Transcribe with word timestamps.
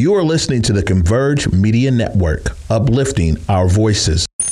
You 0.00 0.14
are 0.14 0.24
listening 0.24 0.62
to 0.62 0.72
the 0.72 0.82
Converge 0.82 1.52
Media 1.52 1.90
Network, 1.90 2.56
uplifting 2.70 3.36
our 3.50 3.68
voices. 3.68 4.26
The 4.38 4.46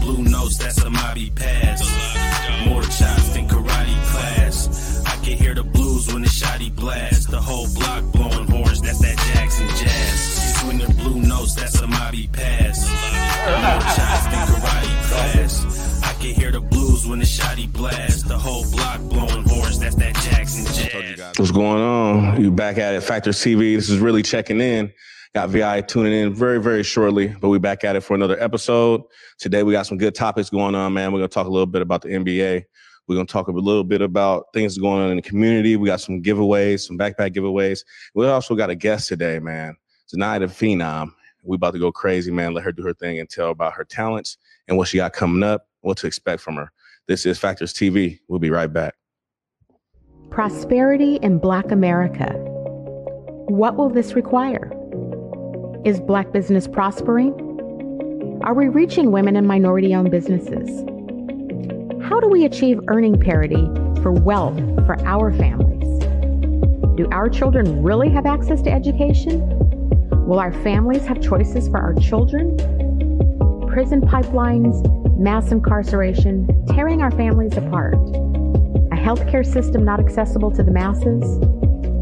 blue 0.00 0.22
notes, 0.22 0.56
that's 0.56 0.78
a 0.78 0.88
Mobby 0.88 1.36
pass. 1.36 1.82
More 2.66 2.80
chops 2.80 3.34
than 3.34 3.46
karate 3.46 4.06
class. 4.10 5.04
I 5.04 5.16
can 5.22 5.36
hear 5.36 5.54
the 5.54 5.64
blues 5.64 6.10
when 6.10 6.22
the 6.22 6.28
shotty 6.28 6.74
blast. 6.74 7.30
The 7.30 7.38
whole 7.38 7.68
block 7.74 8.04
blowing 8.10 8.48
horns, 8.48 8.80
that's 8.80 9.00
that 9.00 9.18
Jackson 9.34 9.68
jazz. 9.76 10.62
The 10.62 10.94
blue 10.94 11.20
notes, 11.20 11.54
that's 11.56 11.78
a 11.78 11.86
pass. 11.86 12.88
More 13.44 13.60
than 14.30 14.48
karate 14.48 14.96
class. 15.10 16.02
I 16.02 16.14
can 16.14 16.34
hear 16.34 16.52
the 16.52 16.62
when 17.06 17.18
the 17.18 17.24
shotty 17.24 17.70
blast. 17.72 18.28
The 18.28 18.38
whole 18.38 18.68
block 18.70 19.00
blowing 19.02 19.44
horns, 19.48 19.78
that's 19.78 19.94
that 19.96 20.14
Jackson 20.14 20.64
jazz. 20.66 21.38
What's 21.38 21.50
going 21.50 21.82
on? 21.82 22.42
You 22.42 22.50
back 22.50 22.78
at 22.78 22.94
it, 22.94 23.02
Factor 23.02 23.30
TV. 23.30 23.76
This 23.76 23.88
is 23.88 23.98
really 23.98 24.22
checking 24.22 24.60
in. 24.60 24.92
Got 25.34 25.50
VI 25.50 25.80
tuning 25.82 26.12
in 26.12 26.34
very, 26.34 26.60
very 26.60 26.82
shortly, 26.82 27.28
but 27.28 27.48
we 27.48 27.58
back 27.58 27.84
at 27.84 27.96
it 27.96 28.02
for 28.02 28.14
another 28.14 28.40
episode. 28.42 29.02
Today 29.38 29.62
we 29.62 29.72
got 29.72 29.86
some 29.86 29.96
good 29.96 30.14
topics 30.14 30.50
going 30.50 30.74
on, 30.74 30.92
man. 30.92 31.12
We're 31.12 31.20
gonna 31.20 31.28
talk 31.28 31.46
a 31.46 31.50
little 31.50 31.66
bit 31.66 31.80
about 31.80 32.02
the 32.02 32.10
NBA. 32.10 32.64
We're 33.08 33.16
gonna 33.16 33.26
talk 33.26 33.48
a 33.48 33.52
little 33.52 33.84
bit 33.84 34.02
about 34.02 34.46
things 34.52 34.76
going 34.76 35.02
on 35.02 35.10
in 35.10 35.16
the 35.16 35.22
community. 35.22 35.76
We 35.76 35.88
got 35.88 36.00
some 36.00 36.22
giveaways, 36.22 36.80
some 36.80 36.98
backpack 36.98 37.34
giveaways. 37.34 37.84
We 38.14 38.26
also 38.26 38.54
got 38.54 38.70
a 38.70 38.74
guest 38.74 39.08
today, 39.08 39.38
man. 39.38 39.76
The 40.10 40.18
Phenom. 40.18 41.12
We 41.42 41.56
about 41.56 41.72
to 41.72 41.80
go 41.80 41.90
crazy, 41.90 42.30
man. 42.30 42.54
Let 42.54 42.64
her 42.64 42.72
do 42.72 42.82
her 42.82 42.94
thing 42.94 43.18
and 43.18 43.28
tell 43.28 43.50
about 43.50 43.72
her 43.72 43.84
talents 43.84 44.36
and 44.68 44.76
what 44.76 44.88
she 44.88 44.98
got 44.98 45.12
coming 45.14 45.42
up, 45.42 45.66
what 45.80 45.96
to 45.98 46.06
expect 46.06 46.40
from 46.40 46.56
her. 46.56 46.70
This 47.08 47.26
is 47.26 47.36
Factors 47.36 47.74
TV. 47.74 48.20
We'll 48.28 48.38
be 48.38 48.50
right 48.50 48.72
back. 48.72 48.94
Prosperity 50.30 51.16
in 51.16 51.38
Black 51.38 51.72
America. 51.72 52.32
What 53.48 53.76
will 53.76 53.90
this 53.90 54.14
require? 54.14 54.70
Is 55.84 55.98
Black 55.98 56.32
business 56.32 56.68
prospering? 56.68 57.32
Are 58.44 58.54
we 58.54 58.68
reaching 58.68 59.10
women 59.10 59.34
and 59.34 59.48
minority 59.48 59.92
owned 59.96 60.12
businesses? 60.12 60.84
How 62.08 62.20
do 62.20 62.28
we 62.28 62.44
achieve 62.44 62.78
earning 62.86 63.18
parity 63.18 63.66
for 64.00 64.12
wealth 64.12 64.58
for 64.86 64.96
our 65.04 65.32
families? 65.32 66.04
Do 66.96 67.08
our 67.10 67.28
children 67.28 67.82
really 67.82 68.10
have 68.10 68.26
access 68.26 68.62
to 68.62 68.70
education? 68.70 69.40
Will 70.24 70.38
our 70.38 70.52
families 70.62 71.04
have 71.06 71.20
choices 71.20 71.66
for 71.66 71.78
our 71.78 71.94
children? 71.94 72.56
Prison 73.66 74.02
pipelines, 74.02 75.01
mass 75.22 75.52
incarceration, 75.52 76.48
tearing 76.66 77.00
our 77.00 77.12
families 77.12 77.56
apart. 77.56 77.94
A 77.94 78.96
healthcare 78.96 79.46
system 79.46 79.84
not 79.84 80.00
accessible 80.00 80.50
to 80.50 80.64
the 80.64 80.72
masses. 80.72 81.38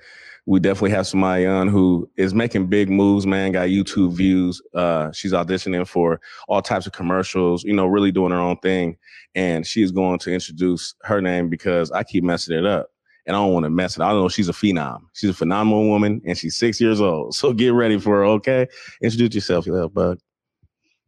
We 0.47 0.61
definitely 0.61 0.91
have 0.91 1.07
somebody 1.07 1.47
on 1.47 1.69
who 1.69 2.11
is 2.17 2.35
making 2.35 2.67
big 2.67 2.91
moves, 2.91 3.27
man. 3.27 3.53
Got 3.53 3.69
YouTube 3.69 4.15
views. 4.15 4.61
Uh, 4.75 5.13
she's 5.13 5.33
auditioning 5.33 5.87
for 5.87 6.21
all 6.49 6.63
types 6.63 6.87
of 6.87 6.93
commercials, 6.93 7.63
you 7.65 7.75
know, 7.75 7.87
really 7.87 8.11
doing 8.11 8.33
her 8.33 8.39
own 8.39 8.57
thing. 8.59 8.97
And 9.35 9.67
she's 9.67 9.93
going 9.93 10.19
to 10.21 10.33
introduce 10.33 10.95
her 11.03 11.21
name 11.21 11.49
because 11.49 11.91
I 11.93 12.03
keep 12.03 12.25
messing 12.25 12.59
it 12.59 12.67
up. 12.67 12.89
And 13.27 13.37
I 13.37 13.41
don't 13.41 13.53
want 13.53 13.65
to 13.65 13.71
mess 13.71 13.97
it. 13.97 14.03
I 14.03 14.11
don't 14.11 14.23
know. 14.23 14.29
She's 14.29 14.49
a 14.49 14.53
phenom. 14.53 15.01
She's 15.13 15.31
a 15.31 15.35
phenomenal 15.35 15.89
woman, 15.89 16.21
and 16.25 16.37
she's 16.37 16.57
six 16.57 16.81
years 16.81 17.01
old. 17.01 17.35
So 17.41 17.55
get 17.55 17.73
ready 17.73 17.99
for 17.99 18.17
her, 18.17 18.25
okay? 18.25 18.67
Introduce 19.03 19.35
yourself, 19.35 19.67
you 19.67 19.73
little 19.73 19.89
bug. 19.89 20.19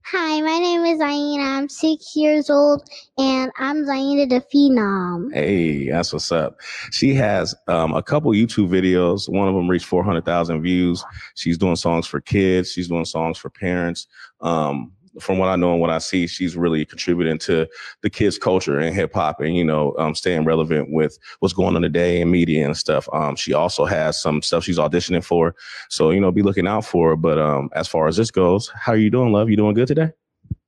Hi, 0.06 0.40
my 0.40 0.58
name 0.58 0.84
is 0.84 0.98
Zaina. 0.98 1.58
I'm 1.58 1.68
six 1.68 2.16
years 2.16 2.50
old, 2.50 2.82
and 3.18 3.52
I'm 3.58 3.84
Zaina 3.84 4.28
the 4.28 4.42
Phenom. 4.52 5.32
Hey, 5.32 5.90
that's 5.90 6.12
what's 6.12 6.32
up. 6.32 6.56
She 6.90 7.14
has 7.14 7.54
um, 7.68 7.94
a 7.94 8.02
couple 8.02 8.32
YouTube 8.32 8.68
videos. 8.68 9.28
One 9.28 9.46
of 9.46 9.54
them 9.54 9.70
reached 9.70 9.86
400,000 9.86 10.60
views. 10.60 11.04
She's 11.36 11.56
doing 11.56 11.76
songs 11.76 12.06
for 12.06 12.20
kids. 12.20 12.72
She's 12.72 12.88
doing 12.88 13.04
songs 13.04 13.38
for 13.38 13.48
parents. 13.48 14.08
Um, 14.40 14.92
from 15.20 15.38
what 15.38 15.48
I 15.48 15.56
know 15.56 15.72
and 15.72 15.80
what 15.80 15.90
I 15.90 15.98
see, 15.98 16.26
she's 16.26 16.56
really 16.56 16.84
contributing 16.84 17.38
to 17.38 17.66
the 18.00 18.10
kids' 18.10 18.38
culture 18.38 18.78
and 18.78 18.94
hip 18.94 19.12
hop 19.14 19.40
and, 19.40 19.56
you 19.56 19.64
know, 19.64 19.94
um, 19.98 20.14
staying 20.14 20.44
relevant 20.44 20.90
with 20.90 21.18
what's 21.40 21.54
going 21.54 21.76
on 21.76 21.82
today 21.82 22.20
in 22.20 22.30
media 22.30 22.64
and 22.64 22.76
stuff. 22.76 23.08
Um, 23.12 23.36
she 23.36 23.52
also 23.52 23.84
has 23.84 24.20
some 24.20 24.42
stuff 24.42 24.64
she's 24.64 24.78
auditioning 24.78 25.24
for. 25.24 25.54
So, 25.88 26.10
you 26.10 26.20
know, 26.20 26.30
be 26.30 26.42
looking 26.42 26.66
out 26.66 26.84
for 26.84 27.10
her. 27.10 27.16
But 27.16 27.38
um, 27.38 27.70
as 27.74 27.88
far 27.88 28.08
as 28.08 28.16
this 28.16 28.30
goes, 28.30 28.70
how 28.74 28.92
are 28.92 28.96
you 28.96 29.10
doing, 29.10 29.32
love? 29.32 29.50
You 29.50 29.56
doing 29.56 29.74
good 29.74 29.88
today? 29.88 30.10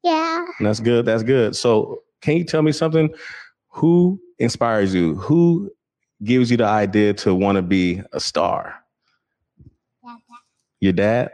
Yeah. 0.03 0.45
That's 0.61 0.81
good. 0.81 1.07
That's 1.07 1.23
good. 1.23 1.57
So, 1.57 2.03
can 2.21 2.37
you 2.37 2.45
tell 2.45 2.63
me 2.63 2.73
something? 2.73 3.15
Who 3.69 4.21
inspires 4.39 4.95
you? 4.95 5.17
Who 5.17 5.71
gives 6.23 6.51
you 6.51 6.57
the 6.57 6.65
idea 6.65 7.13
to 7.15 7.35
want 7.35 7.57
to 7.57 7.63
be 7.63 8.03
a 8.13 8.21
star? 8.21 8.75
Your 10.81 10.93
dad? 10.93 11.31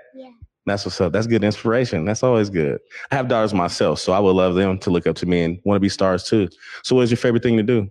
That's 0.67 0.85
what's 0.85 1.01
up. 1.01 1.13
That's 1.13 1.27
good 1.27 1.43
inspiration. 1.43 2.05
That's 2.05 2.23
always 2.23 2.51
good. 2.51 2.79
I 3.11 3.17
have 3.17 3.29
daughters 3.29 3.55
myself, 3.55 3.99
so 3.99 4.13
I 4.13 4.19
would 4.19 4.33
love 4.37 4.55
them 4.55 4.79
to 4.81 4.91
look 4.91 5.07
up 5.07 5.17
to 5.17 5.27
me 5.27 5.43
and 5.43 5.59
want 5.65 5.77
to 5.77 5.81
be 5.81 5.89
stars 5.89 6.25
too. 6.25 6.49
So, 6.83 6.95
what's 6.97 7.11
your 7.11 7.17
favorite 7.19 7.43
thing 7.43 7.57
to 7.57 7.63
do? 7.63 7.89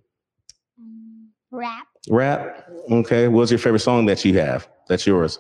Rap. 1.52 1.88
Rap. 2.10 2.70
Okay. 2.92 3.28
What's 3.28 3.52
your 3.52 3.58
favorite 3.60 3.80
song 3.80 4.06
that 4.06 4.24
you 4.24 4.38
have? 4.40 4.68
That's 4.88 5.06
yours. 5.06 5.40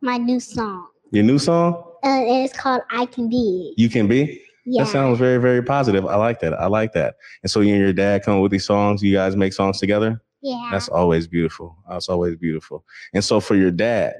My 0.00 0.16
new 0.16 0.40
song. 0.40 0.86
Your 1.12 1.24
new 1.24 1.38
song? 1.38 1.74
Uh, 2.04 2.20
it's 2.24 2.52
called 2.56 2.82
I 2.90 3.06
Can 3.06 3.28
Be. 3.28 3.74
You 3.76 3.88
can 3.88 4.06
be. 4.06 4.42
Yeah. 4.64 4.84
That 4.84 4.90
sounds 4.90 5.18
very, 5.18 5.38
very 5.38 5.62
positive. 5.62 6.06
I 6.06 6.16
like 6.16 6.40
that. 6.40 6.54
I 6.54 6.66
like 6.66 6.92
that. 6.92 7.16
And 7.42 7.50
so 7.50 7.60
you 7.60 7.72
and 7.74 7.82
your 7.82 7.92
dad 7.92 8.22
come 8.22 8.36
up 8.36 8.42
with 8.42 8.52
these 8.52 8.66
songs. 8.66 9.02
You 9.02 9.14
guys 9.14 9.34
make 9.36 9.52
songs 9.52 9.78
together. 9.78 10.20
yeah. 10.42 10.68
That's 10.70 10.88
always 10.88 11.26
beautiful. 11.26 11.76
That's 11.88 12.08
always 12.08 12.36
beautiful. 12.36 12.84
And 13.14 13.24
so 13.24 13.40
for 13.40 13.54
your 13.54 13.70
dad, 13.70 14.14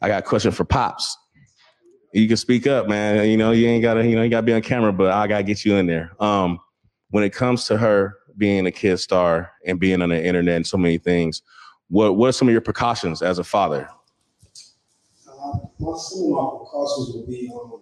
I 0.00 0.08
got 0.08 0.18
a 0.24 0.26
question 0.26 0.50
for 0.50 0.64
pops. 0.64 1.16
You 2.12 2.28
can 2.28 2.36
speak 2.36 2.66
up, 2.66 2.88
man. 2.88 3.28
You 3.28 3.36
know, 3.38 3.52
you 3.52 3.66
ain't 3.66 3.82
gotta, 3.82 4.06
you 4.06 4.14
know, 4.14 4.22
you 4.22 4.28
gotta 4.28 4.42
be 4.42 4.52
on 4.52 4.62
camera, 4.62 4.92
but 4.92 5.12
I 5.12 5.26
gotta 5.26 5.42
get 5.42 5.64
you 5.64 5.76
in 5.76 5.86
there. 5.86 6.12
Um, 6.20 6.60
when 7.10 7.24
it 7.24 7.30
comes 7.30 7.64
to 7.66 7.78
her 7.78 8.18
being 8.36 8.66
a 8.66 8.70
kid 8.70 8.98
star 8.98 9.52
and 9.66 9.80
being 9.80 10.02
on 10.02 10.10
the 10.10 10.24
internet 10.24 10.56
and 10.56 10.66
so 10.66 10.76
many 10.76 10.98
things, 10.98 11.42
what 11.88 12.16
what 12.16 12.28
are 12.28 12.32
some 12.32 12.48
of 12.48 12.52
your 12.52 12.60
precautions 12.60 13.22
as 13.22 13.38
a 13.38 13.44
father? 13.44 13.88
Uh, 15.26 15.58
my, 15.78 15.96
some 15.96 16.24
of 16.24 16.30
my 16.30 16.58
precautions 16.58 17.14
will 17.14 17.26
be 17.26 17.50
um, 17.54 17.80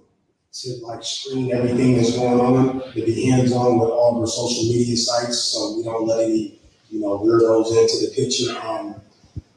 to 0.52 0.86
like 0.86 1.02
screen 1.02 1.52
everything 1.52 1.96
that's 1.96 2.16
going 2.16 2.40
on, 2.40 2.92
to 2.92 3.04
be 3.04 3.26
hands 3.26 3.52
on 3.52 3.78
with 3.78 3.90
all 3.90 4.20
the 4.20 4.26
social 4.26 4.64
media 4.64 4.96
sites, 4.96 5.38
so 5.38 5.76
we 5.76 5.82
don't 5.82 6.06
let 6.06 6.24
any 6.24 6.60
you 6.88 7.00
know 7.00 7.18
weirdos 7.18 7.68
into 7.68 8.06
the 8.06 8.12
picture. 8.14 8.56
Um, 8.60 9.00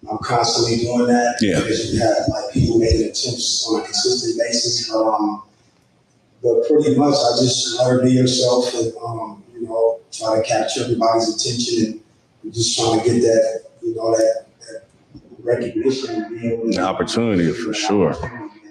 I'm 0.09 0.17
constantly 0.19 0.83
doing 0.83 1.07
that 1.07 1.37
Yeah. 1.41 1.59
because 1.59 1.93
you 1.93 1.99
have 2.01 2.27
like 2.29 2.51
people 2.53 2.77
making 2.77 3.01
attempts 3.01 3.65
on 3.69 3.81
a 3.81 3.83
consistent 3.83 4.37
basis. 4.37 4.89
But 4.89 5.03
um, 5.03 5.43
but 6.41 6.67
pretty 6.67 6.95
much 6.95 7.15
I 7.15 7.39
just 7.39 7.77
let 7.79 7.87
her 7.89 8.01
be 8.03 8.17
herself 8.17 8.73
and 8.73 8.93
um, 9.03 9.43
you 9.53 9.61
know 9.67 9.99
try 10.11 10.35
to 10.35 10.43
capture 10.43 10.83
everybody's 10.83 11.33
attention 11.35 12.01
and 12.43 12.53
just 12.53 12.77
trying 12.77 12.99
to 12.99 13.05
get 13.05 13.21
that 13.21 13.63
you 13.81 13.95
know 13.95 14.11
that, 14.15 14.45
that 14.59 14.83
recognition 15.39 16.09
and 16.23 16.41
be 16.41 16.47
able 16.53 16.71
to 16.71 16.77
An 16.77 16.83
opportunity, 16.83 17.51
for 17.51 17.73
sure. 17.73 18.15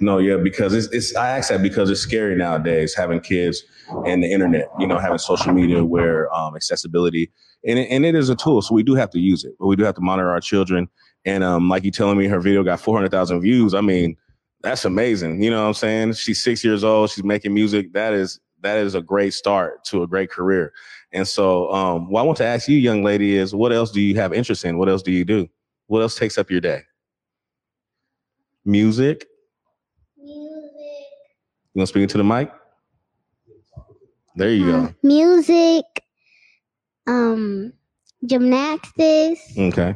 No, 0.01 0.19
yeah, 0.19 0.37
because 0.37 0.75
it's, 0.75 0.89
it's 0.89 1.15
I 1.15 1.39
ask 1.39 1.49
that 1.51 1.63
because 1.63 1.89
it's 1.89 2.01
scary 2.01 2.35
nowadays 2.35 2.93
having 2.95 3.21
kids 3.21 3.63
and 4.05 4.23
the 4.23 4.27
internet, 4.33 4.69
you 4.81 4.87
know, 4.87 4.99
having 4.99 5.19
social 5.19 5.53
media 5.53 5.85
where 5.85 6.33
um, 6.35 6.57
accessibility 6.57 7.31
and 7.65 7.79
it, 7.79 7.89
and 7.89 8.05
it 8.05 8.17
is 8.17 8.29
a 8.29 8.35
tool, 8.35 8.61
so 8.63 8.75
we 8.75 8.83
do 8.83 8.95
have 8.97 9.11
to 9.11 9.21
use 9.21 9.45
it, 9.45 9.55
but 9.61 9.67
we 9.69 9.77
do 9.77 9.85
have 9.85 9.95
to 9.95 10.01
monitor 10.01 10.29
our 10.31 10.41
children. 10.41 10.89
And 11.25 11.45
um, 11.45 11.69
like 11.69 11.85
you 11.85 11.91
telling 11.91 12.19
me, 12.19 12.27
her 12.27 12.41
video 12.41 12.63
got 12.65 12.81
four 12.81 12.97
hundred 12.97 13.11
thousand 13.11 13.41
views. 13.41 13.75
I 13.75 13.81
mean, 13.81 14.17
that's 14.63 14.85
amazing. 14.85 15.43
You 15.43 15.51
know 15.51 15.63
what 15.63 15.69
I'm 15.69 15.75
saying? 15.75 16.13
She's 16.15 16.43
six 16.43 16.65
years 16.65 16.85
old. 16.85 17.11
She's 17.11 17.25
making 17.25 17.55
music. 17.55 17.93
That 17.93 18.13
is 18.13 18.41
that 18.63 18.79
is 18.79 18.95
a 18.95 19.03
great 19.03 19.35
start 19.35 19.85
to 19.85 20.03
a 20.03 20.07
great 20.07 20.31
career. 20.31 20.73
And 21.13 21.27
so, 21.29 21.71
um, 21.73 22.11
what 22.11 22.21
I 22.21 22.25
want 22.25 22.39
to 22.39 22.45
ask 22.45 22.69
you, 22.69 22.79
young 22.79 23.05
lady, 23.05 23.37
is 23.37 23.55
what 23.55 23.73
else 23.73 23.91
do 23.91 24.01
you 24.01 24.15
have 24.17 24.33
interest 24.33 24.65
in? 24.65 24.79
What 24.79 24.89
else 24.89 25.03
do 25.03 25.13
you 25.13 25.25
do? 25.25 25.49
What 25.89 26.01
else 26.01 26.17
takes 26.17 26.39
up 26.39 26.51
your 26.51 26.61
day? 26.61 26.83
Music. 28.65 29.27
Music. 30.17 30.73
You 31.75 31.79
want 31.81 31.87
to 31.89 31.93
speak 31.93 32.03
into 32.03 32.19
the 32.19 32.25
mic? 32.25 32.51
There 34.37 34.51
you 34.51 34.67
go. 34.67 34.79
Um, 34.79 34.97
music. 35.03 35.85
Um, 37.07 37.73
gymnastics 38.25 39.41
Okay. 39.59 39.95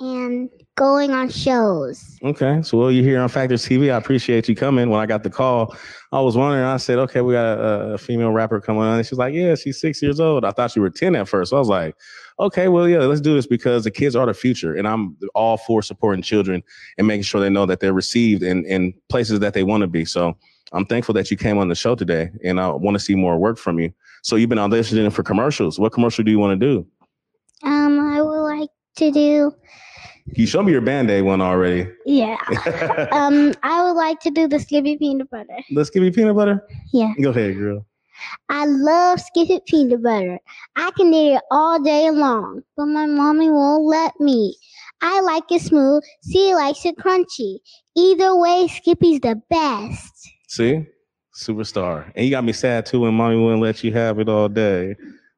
And 0.00 0.50
going 0.76 1.12
on 1.12 1.28
shows. 1.28 2.18
Okay. 2.22 2.60
So, 2.62 2.78
well, 2.78 2.90
you're 2.90 3.04
here 3.04 3.20
on 3.20 3.28
Factors 3.28 3.64
TV. 3.64 3.92
I 3.92 3.96
appreciate 3.96 4.48
you 4.48 4.56
coming. 4.56 4.90
When 4.90 5.00
I 5.00 5.06
got 5.06 5.22
the 5.22 5.30
call, 5.30 5.74
I 6.12 6.20
was 6.20 6.36
wondering, 6.36 6.64
I 6.64 6.76
said, 6.78 6.98
okay, 6.98 7.20
we 7.20 7.34
got 7.34 7.58
a, 7.58 7.94
a 7.94 7.98
female 7.98 8.32
rapper 8.32 8.60
coming 8.60 8.82
on. 8.82 8.98
And 8.98 9.06
she's 9.06 9.18
like, 9.18 9.34
yeah, 9.34 9.54
she's 9.54 9.80
six 9.80 10.02
years 10.02 10.18
old. 10.18 10.44
I 10.44 10.50
thought 10.50 10.74
you 10.74 10.82
were 10.82 10.90
10 10.90 11.14
at 11.14 11.28
first. 11.28 11.50
So 11.50 11.56
I 11.56 11.60
was 11.60 11.68
like, 11.68 11.94
okay, 12.40 12.68
well, 12.68 12.88
yeah, 12.88 12.98
let's 12.98 13.20
do 13.20 13.34
this 13.34 13.46
because 13.46 13.84
the 13.84 13.90
kids 13.90 14.16
are 14.16 14.26
the 14.26 14.34
future. 14.34 14.74
And 14.74 14.88
I'm 14.88 15.16
all 15.34 15.56
for 15.56 15.80
supporting 15.82 16.22
children 16.22 16.62
and 16.98 17.06
making 17.06 17.22
sure 17.22 17.40
they 17.40 17.50
know 17.50 17.66
that 17.66 17.80
they're 17.80 17.92
received 17.92 18.42
in, 18.42 18.64
in 18.66 18.94
places 19.08 19.38
that 19.40 19.54
they 19.54 19.62
want 19.62 19.82
to 19.82 19.86
be. 19.86 20.04
So 20.04 20.36
I'm 20.72 20.86
thankful 20.86 21.14
that 21.14 21.30
you 21.30 21.36
came 21.36 21.58
on 21.58 21.68
the 21.68 21.74
show 21.76 21.94
today 21.94 22.30
and 22.42 22.58
I 22.58 22.68
want 22.68 22.96
to 22.96 23.00
see 23.00 23.14
more 23.14 23.38
work 23.38 23.58
from 23.58 23.78
you. 23.78 23.92
So 24.22 24.36
you've 24.36 24.48
been 24.48 24.58
auditioning 24.58 25.12
for 25.12 25.22
commercials. 25.22 25.78
What 25.78 25.92
commercial 25.92 26.24
do 26.24 26.30
you 26.30 26.38
want 26.38 26.58
to 26.58 26.66
do? 26.66 26.86
Um, 27.62 28.00
I 28.00 28.20
would 28.20 28.40
like 28.40 28.70
to 28.96 29.10
do. 29.10 29.52
You 30.26 30.46
showed 30.46 30.62
me 30.64 30.72
your 30.72 30.80
Band-Aid 30.80 31.22
one 31.22 31.40
already. 31.40 31.90
Yeah. 32.06 32.36
um, 33.12 33.52
I 33.62 33.84
would 33.84 33.92
like 33.92 34.20
to 34.20 34.30
do 34.30 34.48
the 34.48 34.58
Skippy 34.58 34.96
peanut 34.96 35.30
butter. 35.30 35.58
The 35.70 35.84
Skippy 35.84 36.10
peanut 36.10 36.34
butter. 36.34 36.66
Yeah. 36.92 37.12
Go 37.20 37.30
ahead, 37.30 37.56
girl. 37.56 37.86
I 38.48 38.64
love 38.66 39.20
Skippy 39.20 39.60
peanut 39.66 40.02
butter. 40.02 40.38
I 40.76 40.90
can 40.96 41.12
eat 41.12 41.34
it 41.34 41.42
all 41.50 41.82
day 41.82 42.10
long, 42.10 42.62
but 42.76 42.86
my 42.86 43.06
mommy 43.06 43.50
won't 43.50 43.84
let 43.84 44.18
me. 44.18 44.56
I 45.02 45.20
like 45.20 45.44
it 45.50 45.60
smooth. 45.60 46.02
She 46.30 46.54
likes 46.54 46.86
it 46.86 46.96
crunchy. 46.96 47.58
Either 47.94 48.34
way, 48.34 48.66
Skippy's 48.68 49.20
the 49.20 49.40
best. 49.50 50.30
See? 50.48 50.86
Superstar. 51.34 52.10
And 52.14 52.24
you 52.24 52.30
got 52.30 52.44
me 52.44 52.52
sad 52.52 52.86
too 52.86 53.00
when 53.00 53.14
mommy 53.14 53.36
wouldn't 53.36 53.60
let 53.60 53.82
you 53.84 53.92
have 53.92 54.20
it 54.20 54.28
all 54.28 54.48
day. 54.48 54.94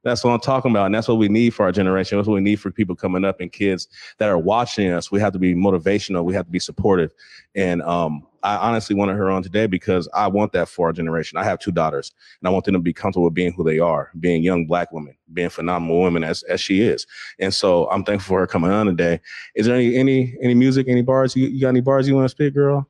That's 0.07 0.23
what 0.23 0.31
I'm 0.31 0.39
talking 0.39 0.71
about. 0.71 0.87
And 0.87 0.95
that's 0.95 1.09
what 1.09 1.19
we 1.19 1.29
need 1.29 1.51
for 1.51 1.65
our 1.65 1.73
generation. 1.73 2.17
That's 2.17 2.29
what 2.29 2.35
we 2.35 2.41
need 2.41 2.61
for 2.61 2.71
people 2.71 2.95
coming 2.95 3.25
up 3.25 3.41
and 3.41 3.51
kids 3.51 3.89
that 4.19 4.29
are 4.29 4.39
watching 4.39 4.93
us. 4.93 5.11
We 5.11 5.19
have 5.19 5.33
to 5.33 5.39
be 5.41 5.53
motivational. 5.53 6.23
We 6.23 6.33
have 6.35 6.47
to 6.47 6.53
be 6.53 6.61
supportive. 6.61 7.11
And 7.57 7.83
um, 7.83 8.25
I 8.45 8.55
honestly 8.55 8.95
wanted 8.95 9.17
her 9.17 9.29
on 9.33 9.43
today 9.43 9.67
because 9.67 10.09
I 10.15 10.29
want 10.29 10.53
that 10.53 10.69
for 10.69 10.87
our 10.87 10.93
generation. 10.93 11.39
I 11.39 11.43
have 11.43 11.59
two 11.59 11.73
daughters 11.73 12.13
and 12.41 12.47
I 12.47 12.53
want 12.53 12.67
them 12.67 12.75
to 12.75 12.79
be 12.79 12.93
comfortable 12.93 13.25
with 13.25 13.35
being 13.35 13.53
who 13.53 13.65
they 13.65 13.81
are, 13.81 14.13
being 14.21 14.45
young 14.45 14.67
black 14.67 14.93
women, 14.93 15.17
being 15.33 15.49
phenomenal 15.49 16.01
women 16.01 16.23
as, 16.23 16.45
as 16.45 16.61
she 16.61 16.83
is. 16.83 17.05
And 17.41 17.53
so 17.53 17.91
I'm 17.91 18.05
thankful 18.05 18.35
for 18.35 18.39
her 18.39 18.47
coming 18.47 18.71
on 18.71 18.87
today. 18.87 19.21
Is 19.57 19.67
there 19.67 19.75
any 19.75 19.97
any 19.97 20.37
any 20.41 20.55
music, 20.55 20.87
any 20.89 21.03
bars? 21.03 21.35
You, 21.35 21.49
you 21.49 21.63
got 21.63 21.71
any 21.71 21.81
bars 21.81 22.07
you 22.07 22.15
want 22.15 22.27
to 22.27 22.29
spit, 22.29 22.55
girl? 22.55 22.89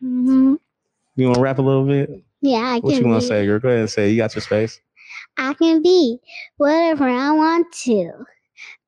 hmm 0.00 0.56
You 1.16 1.24
want 1.24 1.36
to 1.36 1.40
rap 1.40 1.58
a 1.58 1.62
little 1.62 1.86
bit? 1.86 2.10
Yeah, 2.42 2.58
I 2.58 2.74
What 2.74 2.80
can. 2.80 2.82
What 2.82 3.00
you 3.00 3.06
want 3.06 3.22
to 3.22 3.26
say, 3.26 3.46
girl? 3.46 3.58
Go 3.58 3.68
ahead 3.68 3.80
and 3.80 3.90
say. 3.90 4.10
You 4.10 4.18
got 4.18 4.34
your 4.34 4.42
space. 4.42 4.82
I 5.38 5.54
can 5.54 5.82
be 5.82 6.18
whatever 6.58 7.04
I 7.08 7.32
want 7.32 7.72
to, 7.84 8.10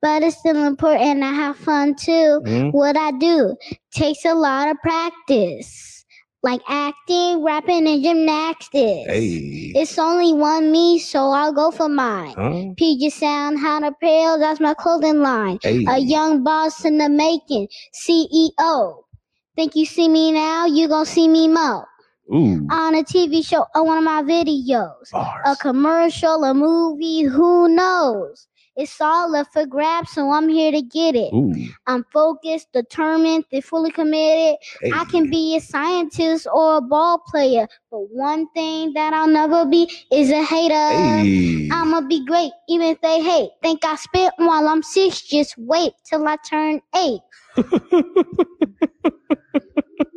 but 0.01 0.23
it's 0.23 0.37
still 0.37 0.63
important 0.65 1.21
to 1.21 1.27
have 1.27 1.57
fun 1.57 1.95
too. 1.95 2.41
Mhm. 2.45 2.73
What 2.73 2.97
I 2.97 3.11
do 3.11 3.55
takes 3.91 4.25
a 4.25 4.33
lot 4.33 4.69
of 4.69 4.77
practice, 4.81 6.05
like 6.41 6.61
acting, 6.69 7.43
rapping, 7.43 7.85
and 7.87 8.01
gymnastics. 8.01 9.09
Hey. 9.11 9.73
It's 9.75 9.99
only 9.99 10.33
one 10.33 10.71
me, 10.71 10.99
so 10.99 11.31
I'll 11.31 11.51
go 11.53 11.69
for 11.69 11.89
mine. 11.89 12.33
Huh? 12.37 12.73
PG 12.77 13.09
Sound, 13.09 13.59
How 13.59 13.79
to 13.81 13.91
Pale, 14.01 14.39
that's 14.39 14.59
my 14.61 14.73
clothing 14.73 15.19
line. 15.21 15.59
Hey. 15.61 15.85
A 15.87 15.99
young 15.99 16.43
boss 16.43 16.85
in 16.85 16.97
the 16.97 17.09
making, 17.09 17.67
CEO. 17.93 19.03
Think 19.57 19.75
you 19.75 19.85
see 19.85 20.07
me 20.07 20.31
now, 20.31 20.65
you 20.65 20.87
gon' 20.87 21.05
see 21.05 21.27
me 21.27 21.49
more. 21.49 21.88
Ooh. 22.33 22.67
On 22.69 22.95
a 22.95 23.03
TV 23.03 23.45
show 23.45 23.65
or 23.73 23.85
one 23.85 23.97
of 23.97 24.03
my 24.03 24.23
videos. 24.23 25.11
Bars. 25.11 25.41
A 25.45 25.55
commercial, 25.55 26.43
a 26.43 26.53
movie, 26.53 27.23
who 27.23 27.69
knows? 27.69 28.47
It's 28.75 29.01
all 29.01 29.35
up 29.35 29.47
for 29.51 29.65
grabs, 29.65 30.11
so 30.11 30.31
I'm 30.31 30.47
here 30.47 30.71
to 30.71 30.81
get 30.81 31.13
it. 31.13 31.33
Ooh. 31.33 31.53
I'm 31.87 32.05
focused, 32.13 32.71
determined, 32.71 33.43
and 33.51 33.61
fully 33.61 33.91
committed. 33.91 34.57
Hey. 34.81 34.91
I 34.93 35.03
can 35.05 35.29
be 35.29 35.57
a 35.57 35.59
scientist 35.59 36.47
or 36.53 36.77
a 36.77 36.81
ball 36.81 37.21
player, 37.27 37.67
but 37.91 37.99
one 38.11 38.47
thing 38.55 38.93
that 38.93 39.13
I'll 39.13 39.27
never 39.27 39.65
be 39.65 39.91
is 40.13 40.31
a 40.31 40.45
hater. 40.45 40.73
Hey. 40.73 41.67
I'ma 41.71 42.01
be 42.01 42.25
great, 42.25 42.51
even 42.69 42.87
if 42.87 43.01
they 43.01 43.21
hate. 43.21 43.49
Think 43.61 43.83
I 43.83 43.95
spit 43.95 44.31
while 44.37 44.69
I'm 44.69 44.81
six, 44.81 45.23
just 45.23 45.55
wait 45.57 45.91
till 46.05 46.25
I 46.25 46.37
turn 46.49 46.79
eight. 46.95 47.19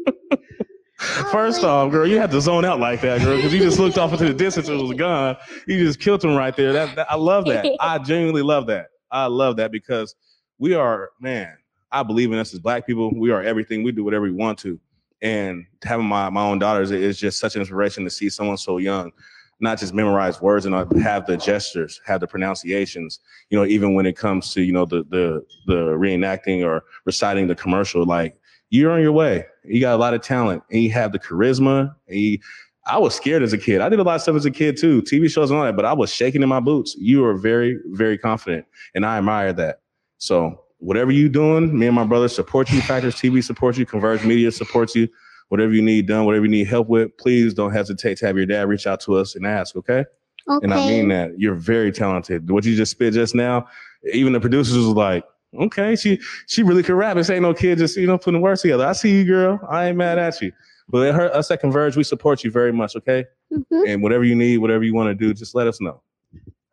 First 1.33 1.65
oh, 1.65 1.69
off, 1.69 1.91
girl, 1.91 2.07
you 2.07 2.19
had 2.19 2.31
to 2.31 2.41
zone 2.41 2.65
out 2.65 2.79
like 2.79 3.01
that, 3.01 3.23
girl, 3.23 3.35
because 3.35 3.53
you 3.53 3.59
just 3.59 3.81
looked 3.81 3.99
off 3.99 4.13
into 4.13 4.27
the 4.27 4.35
distance 4.35 4.69
and 4.69 4.79
it 4.79 4.83
was 4.83 4.97
gone. 4.97 5.37
You 5.67 5.85
just 5.85 5.99
killed 5.99 6.25
him 6.25 6.37
right 6.37 6.55
there. 6.55 6.73
That, 6.73 6.95
that 6.95 7.11
I 7.11 7.17
love 7.17 7.45
that. 7.47 7.67
I 7.81 7.99
genuinely 7.99 8.43
love 8.43 8.69
that. 8.69 8.91
I 9.11 9.27
love 9.27 9.57
that 9.57 9.73
because 9.73 10.15
we 10.59 10.75
are, 10.75 11.11
man. 11.21 11.57
I 11.91 12.05
believe 12.05 12.31
in 12.31 12.39
us 12.39 12.55
as 12.55 12.61
black 12.61 12.87
people. 12.87 13.13
We 13.19 13.33
are 13.33 13.43
everything. 13.43 13.83
We 13.83 13.91
do 13.91 14.05
whatever 14.05 14.25
we 14.25 14.31
want 14.31 14.61
to. 14.61 14.79
And 15.23 15.67
having 15.83 16.07
my 16.07 16.31
my 16.31 16.43
own 16.43 16.61
daughters 16.61 16.93
is 16.93 17.19
just 17.19 17.41
such 17.41 17.57
an 17.57 17.63
inspiration 17.63 18.05
to 18.05 18.11
see 18.11 18.29
someone 18.29 18.57
so 18.57 18.79
young, 18.79 19.11
not 19.59 19.79
just 19.79 19.95
memorize 19.95 20.41
words 20.41 20.67
and 20.67 20.75
have 21.03 21.27
the 21.27 21.37
gestures, 21.37 22.01
have 22.07 22.21
the 22.21 22.29
pronunciations. 22.29 23.19
You 23.51 23.59
know, 23.59 23.67
even 23.67 23.95
when 23.95 24.07
it 24.07 24.17
comes 24.17 24.55
to 24.55 24.63
you 24.63 24.73
know 24.73 24.85
the 24.85 25.05
the 25.11 25.45
the 25.67 25.81
reenacting 25.97 26.65
or 26.65 26.85
reciting 27.05 27.49
the 27.49 27.57
commercial, 27.57 28.05
like 28.05 28.37
you're 28.73 28.91
on 28.91 29.03
your 29.03 29.13
way. 29.13 29.45
You 29.65 29.81
got 29.81 29.95
a 29.95 29.99
lot 29.99 30.15
of 30.15 30.23
talent 30.23 30.63
and 30.71 30.83
you 30.83 30.91
have 30.93 31.13
the 31.13 31.19
charisma. 31.19 31.95
And 32.09 32.19
you, 32.19 32.39
I 32.87 32.99
was 32.99 33.15
scared 33.15 33.43
as 33.43 33.53
a 33.53 33.59
kid. 33.59 33.83
I 33.83 33.91
did 33.91 34.01
a 34.01 34.03
lot 34.03 34.17
of 34.17 34.23
stuff 34.23 34.35
as 34.35 34.47
a 34.47 34.51
kid 34.51 34.79
too, 34.79 35.03
TV 35.03 35.31
shows 35.31 35.51
and 35.51 35.59
all 35.59 35.67
that, 35.67 35.77
but 35.77 35.85
I 35.85 35.93
was 35.93 36.13
shaking 36.13 36.43
in 36.43 36.49
my 36.49 36.59
boots. 36.59 36.97
You 36.99 37.23
are 37.27 37.35
very, 37.35 37.79
very 37.91 38.17
confident. 38.17 38.65
And 38.95 39.05
I 39.05 39.19
admire 39.19 39.53
that. 39.53 39.83
So 40.17 40.59
whatever 40.79 41.11
you're 41.11 41.29
doing, 41.29 41.79
me 41.79 41.87
and 41.87 41.95
my 41.95 42.05
brother 42.05 42.29
support 42.29 42.73
you. 42.73 42.81
Factors 42.81 43.15
TV 43.15 43.45
supports 43.45 43.77
you. 43.77 43.85
Converge 43.85 44.25
Media 44.25 44.51
supports 44.51 44.97
you. 44.97 45.07
Whatever 45.51 45.75
you 45.75 45.83
need 45.83 46.07
done, 46.07 46.25
whatever 46.25 46.47
you 46.47 46.51
need 46.51 46.67
help 46.67 46.89
with, 46.89 47.15
please 47.19 47.53
don't 47.53 47.73
hesitate 47.73 48.17
to 48.19 48.27
have 48.27 48.39
your 48.39 48.47
dad 48.47 48.69
reach 48.69 48.87
out 48.87 49.01
to 49.01 49.17
us 49.17 49.35
and 49.35 49.47
ask, 49.47 49.77
okay? 49.77 50.07
Okay. 50.49 50.65
And 50.65 50.73
I 50.73 50.87
mean 50.89 51.09
that. 51.09 51.39
You're 51.39 51.57
very 51.57 51.93
talented. 51.93 52.51
What 52.51 52.65
you 52.65 52.75
just 52.75 52.93
spit 52.93 53.13
just 53.13 53.35
now, 53.35 53.67
even 54.15 54.33
the 54.33 54.41
producers 54.41 54.79
was 54.79 54.87
like, 54.87 55.25
okay, 55.55 55.97
she 55.97 56.21
she 56.47 56.63
really 56.63 56.83
could 56.83 56.95
rap. 56.95 57.17
This 57.17 57.31
ain't 57.31 57.43
no 57.43 57.55
kid 57.55 57.79
just, 57.79 57.97
you 57.97 58.07
know, 58.07 58.19
putting 58.19 58.41
words 58.41 58.63
together. 58.63 58.87
I 58.87 58.93
see 58.93 59.11
you, 59.19 59.25
girl. 59.25 59.61
I 59.69 59.89
ain't 59.89 59.97
mad 59.97 60.19
at 60.19 60.41
you. 60.41 60.53
But 60.89 61.09
at 61.09 61.15
her, 61.15 61.35
us 61.35 61.51
at 61.51 61.61
Converge, 61.61 61.97
we 61.97 62.05
support 62.05 62.45
you 62.45 62.51
very 62.51 62.73
much, 62.73 62.97
okay? 62.97 63.25
Mhm. 63.53 63.89
And 63.89 64.03
whatever 64.03 64.25
you 64.25 64.35
need, 64.35 64.59
whatever 64.59 64.85
you 64.85 64.95
want 64.95 65.09
to 65.09 65.15
do, 65.15 65.33
just 65.33 65.55
let 65.55 65.67
us 65.67 65.81
know. 65.81 66.03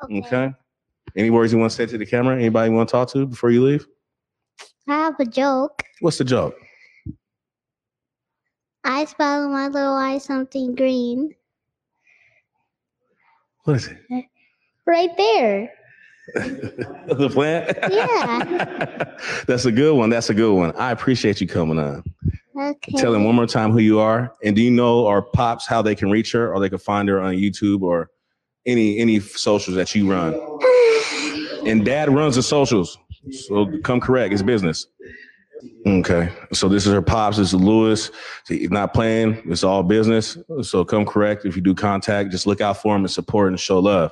okay. 0.03 0.19
Okay. 0.27 0.53
Any 1.15 1.29
words 1.29 1.51
you 1.51 1.59
want 1.59 1.71
to 1.71 1.75
say 1.75 1.85
to 1.85 1.97
the 1.97 2.05
camera? 2.05 2.35
Anybody 2.35 2.69
you 2.69 2.75
want 2.75 2.89
to 2.89 2.91
talk 2.91 3.09
to 3.13 3.25
before 3.25 3.49
you 3.51 3.63
leave? 3.63 3.87
I 4.87 4.93
have 4.97 5.19
a 5.19 5.25
joke. 5.25 5.83
What's 6.01 6.17
the 6.17 6.23
joke? 6.23 6.55
I 8.83 9.05
spell 9.05 9.45
in 9.45 9.51
my 9.51 9.67
little 9.67 9.93
eye 9.95 10.17
something 10.19 10.75
green. 10.75 11.35
What 13.63 13.77
is 13.77 13.87
it? 13.87 14.25
Right 14.85 15.15
there. 15.17 15.71
the 17.07 17.29
plant? 17.31 17.77
Yeah. 17.89 19.15
That's 19.47 19.65
a 19.65 19.71
good 19.71 19.95
one. 19.95 20.09
That's 20.09 20.29
a 20.29 20.33
good 20.33 20.53
one. 20.53 20.75
I 20.75 20.91
appreciate 20.91 21.41
you 21.41 21.47
coming 21.47 21.79
on. 21.79 22.03
Okay. 22.59 22.91
Tell 22.97 23.11
them 23.11 23.23
one 23.23 23.35
more 23.35 23.47
time 23.47 23.71
who 23.71 23.79
you 23.79 23.99
are, 23.99 24.33
and 24.43 24.55
do 24.55 24.61
you 24.61 24.71
know 24.71 25.07
our 25.07 25.21
pops 25.21 25.65
how 25.65 25.81
they 25.81 25.95
can 25.95 26.11
reach 26.11 26.33
her, 26.33 26.53
or 26.53 26.59
they 26.59 26.69
can 26.69 26.77
find 26.77 27.07
her 27.07 27.21
on 27.21 27.35
YouTube 27.35 27.81
or 27.81 28.09
any 28.65 28.97
any 28.99 29.19
socials 29.19 29.75
that 29.75 29.93
you 29.95 30.09
run. 30.09 30.33
And 31.65 31.83
Dad 31.83 32.09
runs 32.09 32.35
the 32.35 32.41
socials, 32.41 32.97
so 33.31 33.67
come 33.83 33.99
correct. 33.99 34.33
It's 34.33 34.41
business. 34.41 34.87
Okay, 35.85 36.31
so 36.53 36.69
this 36.69 36.87
is 36.87 36.93
her 36.93 37.01
pops. 37.01 37.35
This 37.35 37.49
is 37.49 37.53
Lewis. 37.53 38.11
He's 38.47 38.71
not 38.71 38.93
playing. 38.93 39.41
It's 39.45 39.63
all 39.63 39.83
business. 39.83 40.37
So 40.61 40.85
come 40.85 41.05
correct. 41.05 41.45
If 41.45 41.57
you 41.57 41.61
do 41.61 41.75
contact, 41.75 42.31
just 42.31 42.47
look 42.47 42.61
out 42.61 42.81
for 42.81 42.95
him 42.95 43.01
and 43.01 43.11
support 43.11 43.49
and 43.49 43.59
show 43.59 43.79
love. 43.79 44.11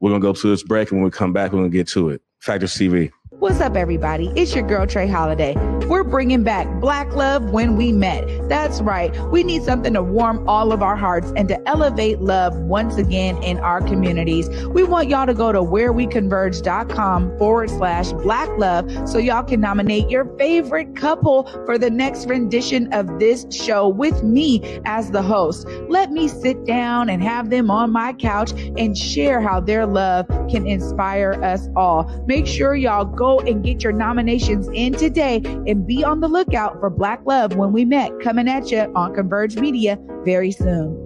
We're 0.00 0.10
gonna 0.10 0.20
go 0.20 0.32
to 0.32 0.48
this 0.48 0.62
break, 0.62 0.90
and 0.90 1.00
when 1.00 1.04
we 1.04 1.10
come 1.10 1.32
back, 1.32 1.52
we're 1.52 1.60
gonna 1.60 1.70
get 1.70 1.88
to 1.88 2.10
it. 2.10 2.22
Factor 2.40 2.66
TV. 2.66 3.10
What's 3.38 3.60
up, 3.60 3.76
everybody? 3.76 4.32
It's 4.34 4.54
your 4.54 4.66
girl 4.66 4.86
Trey 4.86 5.06
Holiday. 5.06 5.54
We're 5.88 6.04
bringing 6.04 6.42
back 6.42 6.66
Black 6.80 7.14
Love 7.14 7.50
When 7.50 7.76
We 7.76 7.92
Met, 7.92 8.48
That's 8.48 8.80
right. 8.80 9.14
We 9.30 9.44
need 9.44 9.62
something 9.62 9.92
to 9.92 10.02
warm 10.02 10.48
all 10.48 10.72
of 10.72 10.82
our 10.82 10.96
hearts 10.96 11.32
and 11.36 11.46
to 11.48 11.68
elevate 11.68 12.20
love 12.20 12.56
once 12.56 12.96
again 12.96 13.40
in 13.42 13.58
our 13.58 13.82
communities. 13.82 14.48
We 14.68 14.84
want 14.84 15.08
y'all 15.08 15.26
to 15.26 15.34
go 15.34 15.52
to 15.52 15.60
whereweconverge.com 15.60 17.38
forward 17.38 17.70
slash 17.70 18.12
black 18.12 18.48
love 18.56 18.90
so 19.06 19.18
y'all 19.18 19.42
can 19.42 19.60
nominate 19.60 20.08
your 20.08 20.24
favorite 20.38 20.96
couple 20.96 21.44
for 21.66 21.76
the 21.76 21.90
next 21.90 22.26
rendition 22.26 22.92
of 22.94 23.18
this 23.18 23.46
show 23.50 23.86
with 23.86 24.22
me 24.22 24.80
as 24.86 25.10
the 25.10 25.22
host. 25.22 25.68
Let 25.88 26.10
me 26.10 26.26
sit 26.28 26.64
down 26.64 27.10
and 27.10 27.22
have 27.22 27.50
them 27.50 27.70
on 27.70 27.92
my 27.92 28.14
couch 28.14 28.52
and 28.52 28.96
share 28.96 29.42
how 29.42 29.60
their 29.60 29.84
love 29.84 30.26
can 30.50 30.66
inspire 30.66 31.32
us 31.44 31.68
all. 31.76 32.24
Make 32.26 32.46
sure 32.46 32.74
y'all 32.74 33.04
go 33.04 33.25
and 33.26 33.64
get 33.64 33.82
your 33.82 33.92
nominations 33.92 34.68
in 34.72 34.92
today 34.92 35.42
and 35.66 35.86
be 35.86 36.04
on 36.04 36.20
the 36.20 36.28
lookout 36.28 36.78
for 36.80 36.90
Black 36.90 37.20
Love 37.24 37.56
when 37.56 37.72
we 37.72 37.84
met 37.84 38.12
coming 38.22 38.48
at 38.48 38.70
you 38.70 38.90
on 38.94 39.14
Converge 39.14 39.56
Media 39.56 39.98
very 40.24 40.52
soon. 40.52 41.02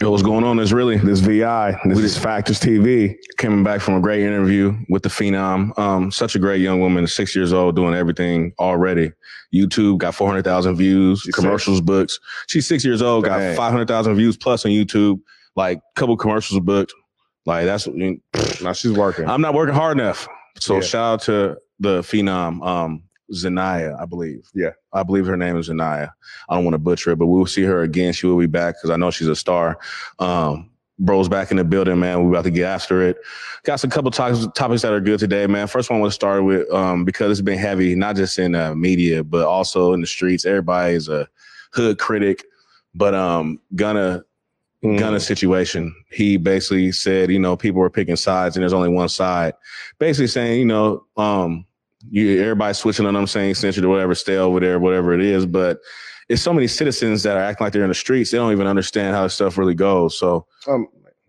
Yo, 0.00 0.10
what's 0.10 0.22
going 0.22 0.44
on? 0.44 0.58
Is 0.58 0.72
really 0.72 0.96
This 0.96 1.20
VI, 1.20 1.78
this 1.84 1.98
is 1.98 2.16
Factors 2.16 2.58
TV. 2.58 3.16
coming 3.36 3.62
back 3.62 3.80
from 3.80 3.94
a 3.94 4.00
great 4.00 4.22
interview 4.22 4.74
with 4.88 5.02
the 5.02 5.10
Phenom. 5.10 5.78
Um, 5.78 6.10
such 6.10 6.34
a 6.34 6.38
great 6.38 6.60
young 6.62 6.80
woman, 6.80 7.06
six 7.06 7.36
years 7.36 7.52
old, 7.52 7.76
doing 7.76 7.94
everything 7.94 8.52
already. 8.58 9.12
YouTube 9.54 9.98
got 9.98 10.14
400,000 10.14 10.76
views, 10.76 11.20
She's 11.20 11.34
commercials, 11.34 11.80
books. 11.80 12.18
She's 12.48 12.66
six 12.66 12.84
years 12.84 13.02
old, 13.02 13.24
got 13.24 13.38
Dang. 13.38 13.56
500,000 13.56 14.16
views 14.16 14.36
plus 14.36 14.64
on 14.64 14.72
YouTube, 14.72 15.20
like 15.54 15.78
a 15.78 16.00
couple 16.00 16.16
commercials 16.16 16.60
booked. 16.60 16.92
Like 17.46 17.66
that's, 17.66 17.86
Now 18.62 18.72
she's 18.72 18.92
working. 18.92 19.28
I'm 19.28 19.40
not 19.40 19.54
working 19.54 19.74
hard 19.74 19.98
enough. 19.98 20.26
So 20.58 20.76
Yeah. 20.76 20.80
shout 20.80 21.12
out 21.14 21.22
to 21.22 21.58
the 21.80 22.00
Phenom, 22.00 22.64
um, 22.66 23.02
Zanaya, 23.32 24.00
I 24.00 24.04
believe. 24.06 24.46
Yeah. 24.54 24.70
I 24.92 25.02
believe 25.02 25.26
her 25.26 25.36
name 25.36 25.56
is 25.56 25.68
Zanaya. 25.68 26.10
I 26.48 26.54
don't 26.54 26.64
want 26.64 26.74
to 26.74 26.78
butcher 26.78 27.10
it, 27.12 27.16
but 27.16 27.26
we'll 27.26 27.46
see 27.46 27.62
her 27.62 27.82
again. 27.82 28.12
She 28.12 28.26
will 28.26 28.38
be 28.38 28.46
back 28.46 28.76
because 28.76 28.90
I 28.90 28.96
know 28.96 29.10
she's 29.10 29.28
a 29.28 29.36
star. 29.36 29.78
Um, 30.18 30.70
bro's 30.98 31.28
back 31.28 31.50
in 31.50 31.56
the 31.56 31.64
building, 31.64 31.98
man. 31.98 32.22
We're 32.22 32.30
about 32.30 32.44
to 32.44 32.50
get 32.50 32.64
after 32.66 33.02
it. 33.02 33.16
Got 33.64 33.76
some 33.80 33.90
couple 33.90 34.10
topics, 34.10 34.46
topics 34.54 34.82
that 34.82 34.92
are 34.92 35.00
good 35.00 35.18
today, 35.18 35.46
man. 35.46 35.66
First 35.66 35.90
one 35.90 35.98
I 35.98 36.00
want 36.00 36.12
to 36.12 36.14
start 36.14 36.44
with, 36.44 36.70
um, 36.72 37.04
because 37.04 37.32
it's 37.32 37.40
been 37.44 37.58
heavy, 37.58 37.94
not 37.94 38.14
just 38.16 38.38
in 38.38 38.54
uh, 38.54 38.74
media, 38.74 39.24
but 39.24 39.46
also 39.46 39.92
in 39.94 40.00
the 40.00 40.06
streets. 40.06 40.44
Everybody 40.44 40.94
is 40.94 41.08
a 41.08 41.28
hood 41.72 41.98
critic, 41.98 42.44
but 42.94 43.14
um, 43.14 43.58
Gunna 43.74 44.22
Mm. 44.84 44.98
Gunna 44.98 45.18
situation. 45.18 45.94
He 46.10 46.36
basically 46.36 46.92
said, 46.92 47.30
you 47.30 47.38
know, 47.38 47.56
people 47.56 47.80
were 47.80 47.90
picking 47.90 48.16
sides 48.16 48.54
and 48.54 48.62
there's 48.62 48.74
only 48.74 48.90
one 48.90 49.08
side. 49.08 49.54
Basically 49.98 50.26
saying, 50.26 50.58
you 50.58 50.66
know, 50.66 51.04
um, 51.16 51.64
you 52.10 52.42
everybody's 52.42 52.76
switching 52.76 53.06
on 53.06 53.14
them 53.14 53.26
saying 53.26 53.54
censored 53.54 53.84
or 53.84 53.88
whatever, 53.88 54.14
stay 54.14 54.36
over 54.36 54.60
there, 54.60 54.78
whatever 54.78 55.14
it 55.14 55.22
is. 55.22 55.46
But 55.46 55.78
it's 56.28 56.42
so 56.42 56.52
many 56.52 56.66
citizens 56.66 57.22
that 57.22 57.36
are 57.36 57.40
acting 57.40 57.64
like 57.64 57.72
they're 57.72 57.82
in 57.82 57.88
the 57.88 57.94
streets. 57.94 58.30
They 58.30 58.36
don't 58.36 58.52
even 58.52 58.66
understand 58.66 59.16
how 59.16 59.22
this 59.22 59.34
stuff 59.34 59.56
really 59.56 59.74
goes. 59.74 60.18
So 60.18 60.46
Um, 60.68 60.86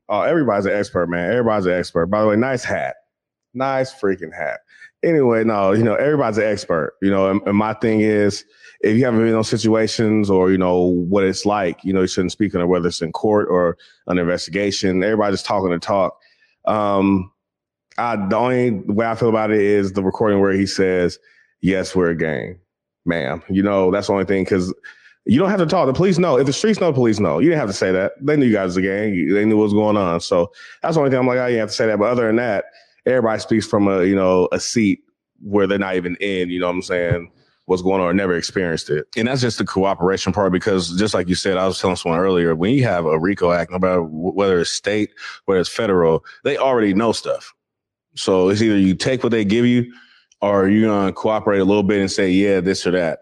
oh, 0.09 0.21
everybody's 0.21 0.65
an 0.65 0.73
expert, 0.73 1.07
man. 1.07 1.31
Everybody's 1.31 1.65
an 1.65 1.73
expert. 1.73 2.07
By 2.07 2.21
the 2.21 2.27
way, 2.27 2.35
nice 2.35 2.65
hat. 2.65 2.95
Nice 3.53 3.93
freaking 3.93 4.35
hat. 4.37 4.59
Anyway, 5.01 5.45
no, 5.45 5.71
you 5.71 5.83
know, 5.83 5.95
everybody's 5.95 6.39
an 6.39 6.45
expert. 6.45 6.95
You 7.01 7.09
know, 7.09 7.29
and, 7.29 7.41
and 7.47 7.55
my 7.55 7.73
thing 7.75 8.01
is, 8.01 8.43
if 8.81 8.97
you 8.97 9.05
haven't 9.05 9.19
been 9.19 9.27
in 9.27 9.33
those 9.33 9.49
situations 9.49 10.29
or 10.29 10.51
you 10.51 10.57
know 10.57 10.79
what 10.79 11.23
it's 11.23 11.45
like, 11.45 11.83
you 11.83 11.93
know, 11.93 12.01
you 12.01 12.07
shouldn't 12.07 12.31
speak 12.31 12.53
on 12.55 12.61
it, 12.61 12.65
whether 12.65 12.87
it's 12.87 13.01
in 13.01 13.11
court 13.11 13.47
or 13.49 13.77
an 14.07 14.17
investigation. 14.17 15.03
Everybody's 15.03 15.43
talking 15.43 15.71
to 15.71 15.79
talk. 15.79 16.17
Um, 16.65 17.31
I 17.97 18.15
the 18.15 18.35
only 18.35 18.71
way 18.71 19.07
I 19.07 19.15
feel 19.15 19.29
about 19.29 19.51
it 19.51 19.61
is 19.61 19.93
the 19.93 20.03
recording 20.03 20.41
where 20.41 20.51
he 20.51 20.65
says, 20.65 21.17
"Yes, 21.61 21.95
we're 21.95 22.09
a 22.09 22.17
gang, 22.17 22.59
ma'am." 23.05 23.41
You 23.49 23.63
know, 23.63 23.91
that's 23.91 24.07
the 24.07 24.13
only 24.13 24.25
thing 24.25 24.43
because 24.43 24.73
you 25.25 25.39
don't 25.39 25.49
have 25.49 25.59
to 25.59 25.65
talk. 25.65 25.87
The 25.87 25.93
police 25.93 26.17
know. 26.17 26.37
If 26.37 26.45
the 26.45 26.53
streets 26.53 26.79
know, 26.79 26.87
the 26.87 26.93
police 26.93 27.19
know. 27.19 27.39
You 27.39 27.49
didn't 27.49 27.59
have 27.59 27.69
to 27.69 27.73
say 27.73 27.91
that. 27.91 28.13
They 28.21 28.37
knew 28.37 28.45
you 28.45 28.53
guys 28.53 28.67
was 28.67 28.77
a 28.77 28.81
gang. 28.81 29.33
They 29.33 29.45
knew 29.45 29.57
what 29.57 29.63
was 29.63 29.73
going 29.73 29.97
on. 29.97 30.19
So 30.19 30.51
that's 30.81 30.95
the 30.95 30.99
only 30.99 31.09
thing 31.09 31.19
I'm 31.19 31.27
like, 31.27 31.39
I 31.39 31.49
you 31.49 31.57
have 31.57 31.69
to 31.69 31.75
say 31.75 31.87
that. 31.87 31.97
But 31.97 32.09
other 32.09 32.27
than 32.27 32.35
that, 32.35 32.65
everybody 33.05 33.39
speaks 33.39 33.65
from 33.65 33.87
a 33.87 34.03
you 34.03 34.15
know 34.15 34.49
a 34.51 34.59
seat 34.59 35.01
where 35.41 35.67
they're 35.67 35.79
not 35.79 35.95
even 35.95 36.15
in. 36.17 36.49
You 36.49 36.59
know 36.59 36.67
what 36.67 36.75
I'm 36.75 36.81
saying? 36.81 37.31
What's 37.65 37.81
going 37.81 38.01
on? 38.01 38.07
Or 38.07 38.13
never 38.13 38.35
experienced 38.35 38.89
it. 38.89 39.07
and 39.17 39.27
that's 39.27 39.41
just 39.41 39.57
the 39.57 39.65
cooperation 39.65 40.31
part 40.31 40.51
because 40.51 40.97
just 40.97 41.13
like 41.13 41.27
you 41.27 41.35
said, 41.35 41.57
I 41.57 41.65
was 41.65 41.79
telling 41.79 41.95
someone 41.95 42.19
earlier, 42.19 42.55
when 42.55 42.73
you 42.73 42.83
have 42.83 43.05
a 43.05 43.17
RICO 43.17 43.51
act, 43.51 43.71
no 43.71 43.79
matter 43.79 44.03
whether 44.03 44.59
it's 44.59 44.69
state, 44.69 45.11
whether 45.45 45.59
it's 45.59 45.69
federal, 45.69 46.23
they 46.43 46.57
already 46.57 46.93
know 46.93 47.11
stuff. 47.11 47.53
So 48.15 48.49
it's 48.49 48.61
either 48.61 48.77
you 48.77 48.95
take 48.95 49.23
what 49.23 49.31
they 49.31 49.43
give 49.43 49.65
you 49.65 49.91
or 50.41 50.69
you're 50.69 50.87
going 50.87 51.07
to 51.07 51.13
cooperate 51.13 51.59
a 51.59 51.65
little 51.65 51.83
bit 51.83 51.99
and 51.99 52.11
say, 52.11 52.29
yeah, 52.29 52.59
this 52.61 52.85
or 52.85 52.91
that. 52.91 53.19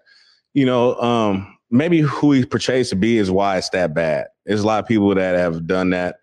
You 0.54 0.66
know, 0.66 0.96
um, 0.96 1.58
maybe 1.72 2.02
who 2.02 2.34
he 2.34 2.46
portrays 2.46 2.90
to 2.90 2.96
be 2.96 3.18
is 3.18 3.32
why 3.32 3.58
it's 3.58 3.70
that 3.70 3.94
bad. 3.94 4.28
There's 4.46 4.62
a 4.62 4.68
lot 4.68 4.80
of 4.80 4.88
people 4.88 5.14
that 5.16 5.36
have 5.36 5.66
done 5.66 5.92
that 5.92 6.18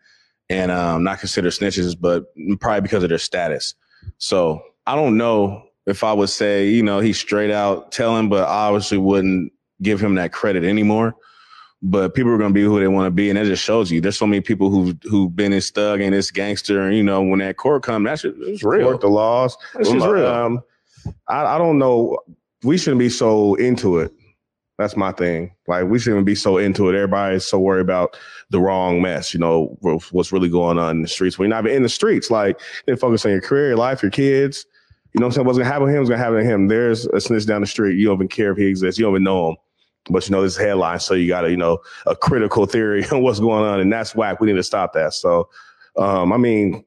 and 0.49 0.71
um, 0.71 1.05
not 1.05 1.21
considered 1.21 1.53
snitches, 1.53 1.97
but 1.99 2.25
probably 2.61 2.83
because 2.83 3.03
of 3.03 3.09
their 3.09 3.19
status. 3.19 3.75
So 4.19 4.62
I 4.87 4.95
don't 4.95 5.17
know 5.17 5.62
if 5.90 6.04
I 6.04 6.12
would 6.12 6.30
say, 6.30 6.68
you 6.68 6.82
know, 6.82 7.00
he's 7.00 7.18
straight 7.18 7.50
out 7.50 7.92
telling, 7.92 8.28
but 8.28 8.49
I 8.49 8.68
obviously 8.68 8.99
wouldn't 8.99 9.52
give 9.82 10.00
him 10.00 10.14
that 10.14 10.32
credit 10.32 10.64
anymore. 10.64 11.14
But 11.82 12.14
people 12.14 12.30
are 12.30 12.38
going 12.38 12.50
to 12.50 12.54
be 12.54 12.62
who 12.62 12.78
they 12.78 12.88
want 12.88 13.06
to 13.06 13.11
be, 13.11 13.30
and 13.30 13.38
that 13.38 13.47
just 13.47 13.64
shows 13.64 13.90
you. 13.90 14.02
There's 14.02 14.18
so 14.18 14.26
many 14.26 14.42
people 14.42 14.68
who've 14.70 14.97
who've 15.04 15.35
been 15.35 15.50
this 15.52 15.70
thug 15.70 16.02
and 16.02 16.12
this 16.12 16.30
gangster, 16.30 16.82
and 16.82 16.94
you 16.94 17.02
know, 17.02 17.23
when 17.23 17.38
that 17.38 17.56
court 17.56 17.82
comes, 17.82 18.04
that's 18.04 18.20
shit 18.20 18.35
is 18.38 18.62
real. 18.62 18.87
Work 18.87 19.00
the 19.00 19.09
laws. 19.09 19.56
That 19.75 19.87
shit's 19.87 20.04
real. 20.04 20.26
Um, 20.26 20.61
I, 21.26 21.54
I 21.54 21.59
don't 21.59 21.78
know. 21.78 22.18
We 22.62 22.76
shouldn't 22.76 22.99
be 22.99 23.09
so 23.09 23.54
into 23.54 23.99
it. 23.99 24.12
That's 24.76 24.97
my 24.97 25.12
thing. 25.12 25.54
Like 25.66 25.87
we 25.87 25.99
shouldn't 25.99 26.26
be 26.26 26.35
so 26.35 26.59
into 26.59 26.88
it. 26.90 26.94
Everybody's 26.94 27.47
so 27.47 27.59
worried 27.59 27.82
about 27.82 28.16
the 28.50 28.61
wrong 28.61 29.00
mess. 29.00 29.32
You 29.32 29.40
know 29.40 29.76
what's 29.80 30.32
really 30.32 30.49
going 30.50 30.78
on 30.78 30.97
in 30.97 31.02
the 31.02 31.09
streets. 31.09 31.38
When 31.38 31.49
you're 31.49 31.56
not 31.56 31.64
even 31.64 31.76
in 31.76 31.82
the 31.82 31.88
streets, 31.88 32.30
like 32.30 32.61
then 32.87 32.97
focus 32.97 33.25
on 33.25 33.32
your 33.32 33.40
career, 33.40 33.68
your 33.68 33.76
life, 33.76 34.02
your 34.02 34.11
kids. 34.11 34.66
You 35.12 35.21
know 35.21 35.26
what 35.26 35.33
I'm 35.33 35.33
saying? 35.33 35.47
What's 35.47 35.59
gonna 35.59 35.71
happen 35.71 35.88
to 35.88 35.93
him 35.93 36.02
is 36.02 36.09
gonna 36.09 36.23
happen 36.23 36.38
to 36.38 36.45
him. 36.45 36.69
There's 36.69 37.07
a 37.07 37.21
snitch 37.21 37.47
down 37.47 37.61
the 37.61 37.67
street. 37.67 37.99
You 37.99 38.07
don't 38.07 38.17
even 38.17 38.29
care 38.29 38.52
if 38.52 38.59
he 38.59 38.67
exists. 38.67 38.99
You 38.99 39.07
don't 39.07 39.14
even 39.14 39.25
know 39.25 39.50
him. 39.50 39.57
But 40.09 40.26
you 40.29 40.33
know 40.33 40.43
this 40.43 40.57
headline, 40.57 40.99
so 40.99 41.14
you 41.14 41.29
got 41.29 41.43
to 41.43 41.50
you 41.50 41.57
know 41.57 41.79
a 42.07 42.17
critical 42.17 42.64
theory 42.64 43.05
on 43.12 43.23
what's 43.23 43.40
going 43.40 43.64
on, 43.64 43.81
and 43.81 43.93
that's 43.93 44.14
whack. 44.14 44.40
We 44.40 44.47
need 44.47 44.57
to 44.57 44.62
stop 44.62 44.93
that. 44.95 45.12
So, 45.12 45.49
um, 45.97 46.33
I 46.33 46.37
mean, 46.37 46.85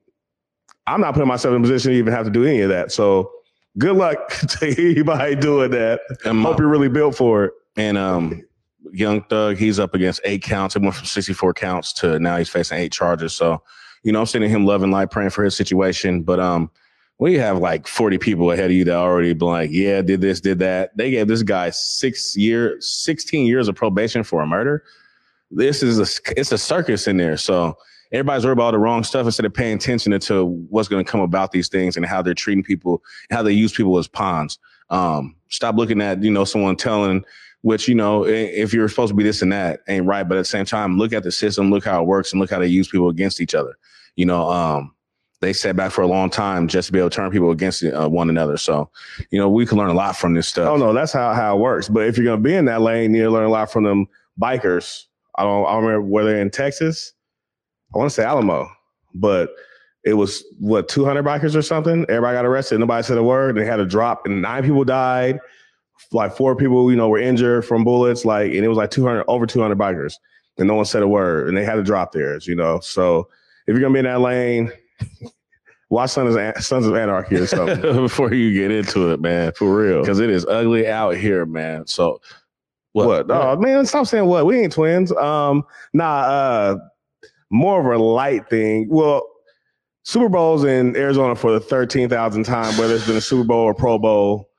I'm 0.87 0.99
not 0.99 1.13
putting 1.13 1.27
myself 1.27 1.53
in 1.53 1.61
a 1.61 1.63
position 1.63 1.91
to 1.91 1.97
even 1.97 2.11
have 2.11 2.25
to 2.25 2.31
do 2.31 2.43
any 2.43 2.61
of 2.61 2.69
that. 2.69 2.91
So, 2.91 3.31
good 3.77 3.95
luck 3.95 4.29
to 4.59 4.67
anybody 4.67 5.35
doing 5.35 5.71
that. 5.71 6.01
And 6.25 6.41
Hope 6.41 6.59
you're 6.59 6.67
really 6.67 6.89
built 6.89 7.15
for 7.15 7.45
it. 7.45 7.53
And 7.77 7.97
um, 7.97 8.41
Young 8.91 9.21
Thug, 9.23 9.57
he's 9.57 9.79
up 9.79 9.93
against 9.93 10.21
eight 10.23 10.43
counts. 10.43 10.75
It 10.75 10.81
went 10.81 10.95
from 10.95 11.05
64 11.05 11.53
counts 11.53 11.93
to 11.93 12.19
now 12.19 12.37
he's 12.37 12.49
facing 12.49 12.79
eight 12.79 12.91
charges. 12.91 13.33
So, 13.33 13.61
you 14.03 14.11
know, 14.11 14.19
I'm 14.19 14.25
sending 14.25 14.49
him 14.49 14.65
love 14.65 14.83
and 14.83 14.91
light, 14.91 15.11
praying 15.11 15.31
for 15.31 15.43
his 15.43 15.55
situation. 15.55 16.23
But 16.23 16.39
um, 16.39 16.69
you 17.31 17.39
have 17.39 17.59
like 17.59 17.87
40 17.87 18.17
people 18.17 18.51
ahead 18.51 18.65
of 18.65 18.71
you 18.71 18.83
that 18.85 18.95
already 18.95 19.33
been 19.33 19.47
like, 19.47 19.69
yeah, 19.71 20.01
did 20.01 20.21
this, 20.21 20.41
did 20.41 20.59
that. 20.59 20.95
They 20.97 21.11
gave 21.11 21.27
this 21.27 21.43
guy 21.43 21.69
six 21.69 22.35
year, 22.35 22.75
16 22.79 23.45
years 23.45 23.67
of 23.67 23.75
probation 23.75 24.23
for 24.23 24.41
a 24.41 24.47
murder. 24.47 24.83
This 25.51 25.83
is 25.83 25.99
a, 25.99 26.33
it's 26.35 26.51
a 26.51 26.57
circus 26.57 27.07
in 27.07 27.17
there. 27.17 27.37
So 27.37 27.77
everybody's 28.11 28.45
worried 28.45 28.53
about 28.53 28.71
the 28.71 28.79
wrong 28.79 29.03
stuff 29.03 29.25
instead 29.25 29.45
of 29.45 29.53
paying 29.53 29.75
attention 29.77 30.19
to 30.19 30.45
what's 30.69 30.87
going 30.87 31.03
to 31.03 31.09
come 31.09 31.21
about 31.21 31.51
these 31.51 31.69
things 31.69 31.95
and 31.95 32.05
how 32.05 32.21
they're 32.21 32.33
treating 32.33 32.63
people, 32.63 33.03
how 33.31 33.43
they 33.43 33.53
use 33.53 33.73
people 33.73 33.97
as 33.97 34.07
pawns. 34.07 34.57
Um, 34.89 35.35
stop 35.49 35.75
looking 35.75 36.01
at, 36.01 36.23
you 36.23 36.31
know, 36.31 36.45
someone 36.45 36.75
telling, 36.75 37.23
which, 37.61 37.87
you 37.87 37.95
know, 37.95 38.25
if 38.25 38.73
you're 38.73 38.89
supposed 38.89 39.11
to 39.11 39.15
be 39.15 39.23
this 39.23 39.41
and 39.41 39.51
that 39.51 39.81
ain't 39.87 40.05
right. 40.05 40.27
But 40.27 40.37
at 40.37 40.41
the 40.41 40.45
same 40.45 40.65
time, 40.65 40.97
look 40.97 41.13
at 41.13 41.23
the 41.23 41.31
system, 41.31 41.69
look 41.69 41.85
how 41.85 42.01
it 42.01 42.05
works 42.05 42.31
and 42.31 42.41
look 42.41 42.49
how 42.49 42.59
they 42.59 42.67
use 42.67 42.87
people 42.87 43.09
against 43.09 43.39
each 43.39 43.55
other. 43.55 43.77
You 44.15 44.25
know, 44.25 44.49
um, 44.49 44.93
they 45.43 45.53
sat 45.53 45.75
back 45.75 45.91
for 45.91 46.01
a 46.01 46.07
long 46.07 46.29
time 46.29 46.67
just 46.67 46.87
to 46.87 46.91
be 46.93 46.99
able 46.99 47.09
to 47.09 47.15
turn 47.15 47.29
people 47.31 47.51
against 47.51 47.83
uh, 47.83 48.07
one 48.07 48.29
another. 48.29 48.57
So, 48.57 48.89
you 49.29 49.37
know, 49.39 49.49
we 49.49 49.65
can 49.65 49.77
learn 49.77 49.89
a 49.89 49.93
lot 49.93 50.15
from 50.15 50.33
this 50.33 50.47
stuff. 50.47 50.69
Oh 50.69 50.77
no, 50.77 50.93
that's 50.93 51.11
how 51.11 51.33
how 51.33 51.55
it 51.55 51.59
works. 51.59 51.89
But 51.89 52.07
if 52.07 52.17
you're 52.17 52.25
gonna 52.25 52.41
be 52.41 52.55
in 52.55 52.65
that 52.65 52.81
lane, 52.81 53.13
you 53.13 53.21
need 53.21 53.25
to 53.25 53.31
learn 53.31 53.45
a 53.45 53.49
lot 53.49 53.71
from 53.71 53.83
them 53.83 54.07
bikers. 54.41 55.05
I 55.35 55.43
don't. 55.43 55.65
I 55.65 55.73
don't 55.73 55.83
remember 55.83 56.07
where 56.07 56.25
they're 56.25 56.41
in 56.41 56.49
Texas. 56.49 57.13
I 57.93 57.97
want 57.97 58.09
to 58.09 58.13
say 58.13 58.23
Alamo, 58.23 58.69
but 59.13 59.51
it 60.03 60.13
was 60.13 60.43
what 60.59 60.89
200 60.89 61.23
bikers 61.23 61.55
or 61.55 61.61
something. 61.61 62.05
Everybody 62.09 62.35
got 62.35 62.45
arrested. 62.45 62.79
Nobody 62.79 63.03
said 63.03 63.17
a 63.17 63.23
word. 63.23 63.55
They 63.55 63.65
had 63.65 63.79
a 63.79 63.85
drop, 63.85 64.25
and 64.25 64.41
nine 64.41 64.63
people 64.63 64.83
died. 64.83 65.39
Like 66.11 66.35
four 66.35 66.55
people, 66.55 66.89
you 66.91 66.97
know, 66.97 67.07
were 67.07 67.19
injured 67.19 67.65
from 67.65 67.83
bullets. 67.83 68.25
Like, 68.25 68.51
and 68.51 68.63
it 68.63 68.67
was 68.67 68.77
like 68.77 68.91
200 68.91 69.25
over 69.27 69.45
200 69.45 69.77
bikers, 69.77 70.15
and 70.57 70.67
no 70.67 70.75
one 70.75 70.85
said 70.85 71.03
a 71.03 71.07
word. 71.07 71.47
And 71.47 71.57
they 71.57 71.63
had 71.63 71.75
to 71.75 71.83
drop 71.83 72.11
theirs. 72.11 72.47
You 72.47 72.55
know, 72.55 72.79
so 72.79 73.29
if 73.67 73.73
you're 73.73 73.81
gonna 73.81 73.93
be 73.93 73.99
in 73.99 74.05
that 74.05 74.21
lane, 74.21 74.71
watch 75.89 76.09
Sons 76.11 76.35
of, 76.35 76.63
Sons 76.63 76.85
of 76.87 76.95
Anarchy 76.95 77.35
or 77.35 77.47
something 77.47 77.81
Before 77.81 78.33
you 78.33 78.53
get 78.53 78.71
into 78.71 79.11
it, 79.11 79.21
man, 79.21 79.51
for 79.53 79.73
real. 79.75 80.01
because 80.01 80.19
it 80.19 80.29
is 80.29 80.45
ugly 80.45 80.87
out 80.87 81.15
here, 81.15 81.45
man. 81.45 81.85
So, 81.87 82.19
What? 82.93 83.29
Oh 83.29 83.55
man, 83.57 83.85
stop 83.85 84.07
saying 84.07 84.25
what. 84.25 84.45
We 84.45 84.59
ain't 84.59 84.73
twins. 84.73 85.11
Um, 85.13 85.63
nah. 85.93 86.19
Uh, 86.21 86.75
more 87.49 87.79
of 87.79 87.99
a 87.99 88.03
light 88.03 88.49
thing. 88.49 88.87
Well, 88.89 89.27
Super 90.03 90.27
Bowls 90.27 90.63
in 90.63 90.95
Arizona 90.97 91.35
for 91.35 91.51
the 91.51 91.59
thirteen 91.59 92.09
thousandth 92.09 92.47
time, 92.47 92.75
whether 92.77 92.95
it's 92.95 93.05
been 93.05 93.15
a 93.15 93.21
Super 93.21 93.43
Bowl 93.43 93.63
or 93.63 93.73
Pro 93.73 93.99
Bowl. 93.99 94.49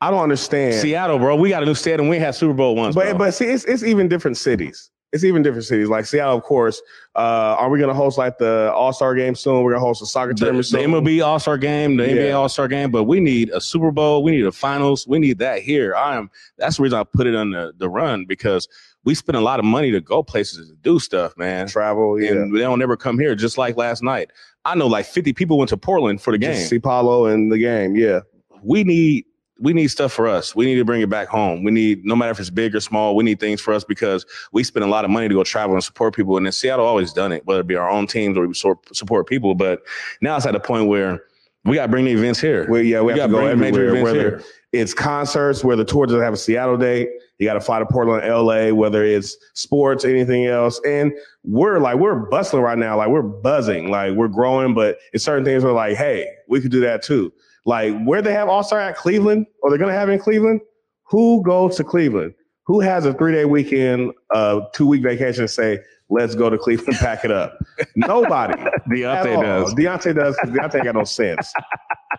I 0.00 0.10
don't 0.10 0.22
understand. 0.22 0.74
Seattle, 0.74 1.18
bro. 1.18 1.36
We 1.36 1.50
got 1.50 1.62
a 1.62 1.66
new 1.66 1.74
stadium. 1.74 2.08
We 2.08 2.18
had 2.18 2.34
Super 2.34 2.52
Bowl 2.54 2.74
once. 2.74 2.94
But 2.94 3.10
bro. 3.10 3.18
but 3.18 3.34
see, 3.34 3.46
it's 3.46 3.64
it's 3.64 3.82
even 3.82 4.08
different 4.08 4.36
cities. 4.36 4.90
It's 5.14 5.22
even 5.22 5.42
different 5.42 5.64
cities. 5.64 5.88
Like 5.88 6.06
Seattle, 6.06 6.36
of 6.36 6.42
course. 6.42 6.82
Uh, 7.14 7.54
are 7.58 7.70
we 7.70 7.78
gonna 7.78 7.94
host 7.94 8.18
like 8.18 8.36
the 8.38 8.72
All 8.74 8.92
Star 8.92 9.14
game 9.14 9.36
soon? 9.36 9.62
We're 9.62 9.72
gonna 9.72 9.84
host 9.84 10.02
a 10.02 10.06
soccer 10.06 10.34
the, 10.34 10.40
tournament 10.40 10.68
the. 10.70 10.78
MLB 10.78 11.24
All 11.24 11.38
Star 11.38 11.56
game, 11.56 11.96
the 11.96 12.04
Yeah. 12.04 12.16
NBA 12.16 12.36
All 12.36 12.48
Star 12.48 12.66
game, 12.66 12.90
but 12.90 13.04
we 13.04 13.20
need 13.20 13.50
a 13.50 13.60
Super 13.60 13.92
Bowl. 13.92 14.24
We 14.24 14.32
need 14.32 14.44
a 14.44 14.50
finals. 14.52 15.06
We 15.06 15.20
need 15.20 15.38
that 15.38 15.62
here. 15.62 15.94
I 15.94 16.16
am. 16.16 16.30
That's 16.58 16.78
the 16.78 16.82
reason 16.82 16.98
I 16.98 17.04
put 17.04 17.28
it 17.28 17.36
on 17.36 17.50
the, 17.50 17.72
the 17.78 17.88
run 17.88 18.24
because 18.26 18.68
we 19.04 19.14
spend 19.14 19.36
a 19.36 19.40
lot 19.40 19.60
of 19.60 19.64
money 19.64 19.92
to 19.92 20.00
go 20.00 20.22
places 20.24 20.68
to 20.68 20.74
do 20.82 20.98
stuff, 20.98 21.36
man. 21.36 21.68
Travel, 21.68 22.20
yeah. 22.20 22.32
And 22.32 22.52
they 22.52 22.60
don't 22.62 22.82
ever 22.82 22.96
come 22.96 23.16
here. 23.18 23.36
Just 23.36 23.56
like 23.56 23.76
last 23.76 24.02
night, 24.02 24.30
I 24.64 24.74
know 24.74 24.88
like 24.88 25.06
50 25.06 25.32
people 25.32 25.58
went 25.58 25.68
to 25.68 25.76
Portland 25.76 26.20
for 26.22 26.32
the 26.32 26.38
game. 26.38 26.56
see 26.56 26.80
Paolo 26.80 27.26
in 27.26 27.50
the 27.50 27.58
game. 27.58 27.94
Yeah. 27.94 28.20
we 28.64 28.82
need 28.82 29.26
we 29.58 29.72
need 29.72 29.88
stuff 29.88 30.12
for 30.12 30.26
us. 30.26 30.54
We 30.56 30.66
need 30.66 30.76
to 30.76 30.84
bring 30.84 31.00
it 31.00 31.08
back 31.08 31.28
home. 31.28 31.62
We 31.62 31.70
need 31.70 32.04
no 32.04 32.16
matter 32.16 32.32
if 32.32 32.40
it's 32.40 32.50
big 32.50 32.74
or 32.74 32.80
small, 32.80 33.14
we 33.14 33.24
need 33.24 33.38
things 33.38 33.60
for 33.60 33.72
us 33.72 33.84
because 33.84 34.26
we 34.52 34.64
spend 34.64 34.84
a 34.84 34.88
lot 34.88 35.04
of 35.04 35.10
money 35.10 35.28
to 35.28 35.34
go 35.34 35.44
travel 35.44 35.74
and 35.74 35.84
support 35.84 36.14
people. 36.14 36.36
And 36.36 36.46
then 36.46 36.52
Seattle 36.52 36.84
always 36.84 37.12
done 37.12 37.32
it, 37.32 37.46
whether 37.46 37.60
it 37.60 37.66
be 37.66 37.76
our 37.76 37.88
own 37.88 38.06
teams 38.06 38.36
or 38.36 38.46
we 38.46 38.54
support, 38.54 38.96
support 38.96 39.28
people. 39.28 39.54
But 39.54 39.82
now 40.20 40.36
it's 40.36 40.46
at 40.46 40.52
the 40.52 40.60
point 40.60 40.88
where 40.88 41.22
we 41.64 41.76
got 41.76 41.86
to 41.86 41.88
bring 41.88 42.04
the 42.04 42.12
events 42.12 42.40
here. 42.40 42.66
Well, 42.68 42.82
yeah, 42.82 43.00
we, 43.00 43.12
have 43.12 43.30
gotta 43.30 43.32
go 43.32 43.46
everywhere. 43.46 44.02
Whether 44.02 44.20
here. 44.20 44.44
it's 44.72 44.92
concerts, 44.92 45.64
where 45.64 45.76
the 45.76 45.84
tour 45.84 46.06
doesn't 46.06 46.20
have 46.20 46.34
a 46.34 46.36
Seattle 46.36 46.76
date, 46.76 47.08
you 47.38 47.46
got 47.46 47.54
to 47.54 47.60
fly 47.60 47.78
to 47.78 47.86
Portland, 47.86 48.28
LA. 48.28 48.68
Whether 48.74 49.04
it's 49.04 49.36
sports, 49.54 50.04
anything 50.04 50.46
else, 50.46 50.80
and 50.86 51.12
we're 51.42 51.78
like 51.78 51.96
we're 51.96 52.16
bustling 52.16 52.62
right 52.62 52.76
now. 52.76 52.98
Like 52.98 53.08
we're 53.08 53.22
buzzing. 53.22 53.90
Like 53.90 54.12
we're 54.12 54.28
growing. 54.28 54.74
But 54.74 54.98
it's 55.12 55.24
certain 55.24 55.44
things 55.44 55.64
we're 55.64 55.72
like, 55.72 55.96
hey, 55.96 56.26
we 56.48 56.60
could 56.60 56.70
do 56.70 56.80
that 56.80 57.02
too. 57.02 57.32
Like 57.64 57.98
where 58.04 58.22
they 58.22 58.32
have 58.32 58.48
All 58.48 58.62
Star 58.62 58.80
at 58.80 58.96
Cleveland, 58.96 59.46
or 59.62 59.70
they're 59.70 59.78
gonna 59.78 59.92
have 59.92 60.08
in 60.08 60.18
Cleveland. 60.18 60.60
Who 61.04 61.42
goes 61.42 61.76
to 61.76 61.84
Cleveland? 61.84 62.34
Who 62.66 62.80
has 62.80 63.04
a 63.04 63.12
three 63.14 63.32
day 63.32 63.44
weekend, 63.44 64.12
uh, 64.34 64.62
two 64.72 64.86
week 64.86 65.02
vacation? 65.02 65.42
and 65.42 65.50
Say, 65.50 65.78
let's 66.08 66.34
go 66.34 66.50
to 66.50 66.58
Cleveland, 66.58 66.98
pack 66.98 67.24
it 67.24 67.30
up. 67.30 67.58
Nobody. 67.96 68.54
Deontay 68.88 69.42
does. 69.42 69.74
Deontay 69.74 70.14
does. 70.14 70.36
Deontay 70.44 70.84
got 70.84 70.94
no 70.94 71.04
sense. 71.04 71.52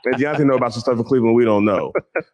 And 0.04 0.16
Deontay 0.16 0.46
know 0.46 0.56
about 0.56 0.74
some 0.74 0.82
stuff 0.82 0.98
in 0.98 1.04
Cleveland 1.04 1.36
we 1.36 1.46
don't 1.46 1.66
know. 1.66 1.92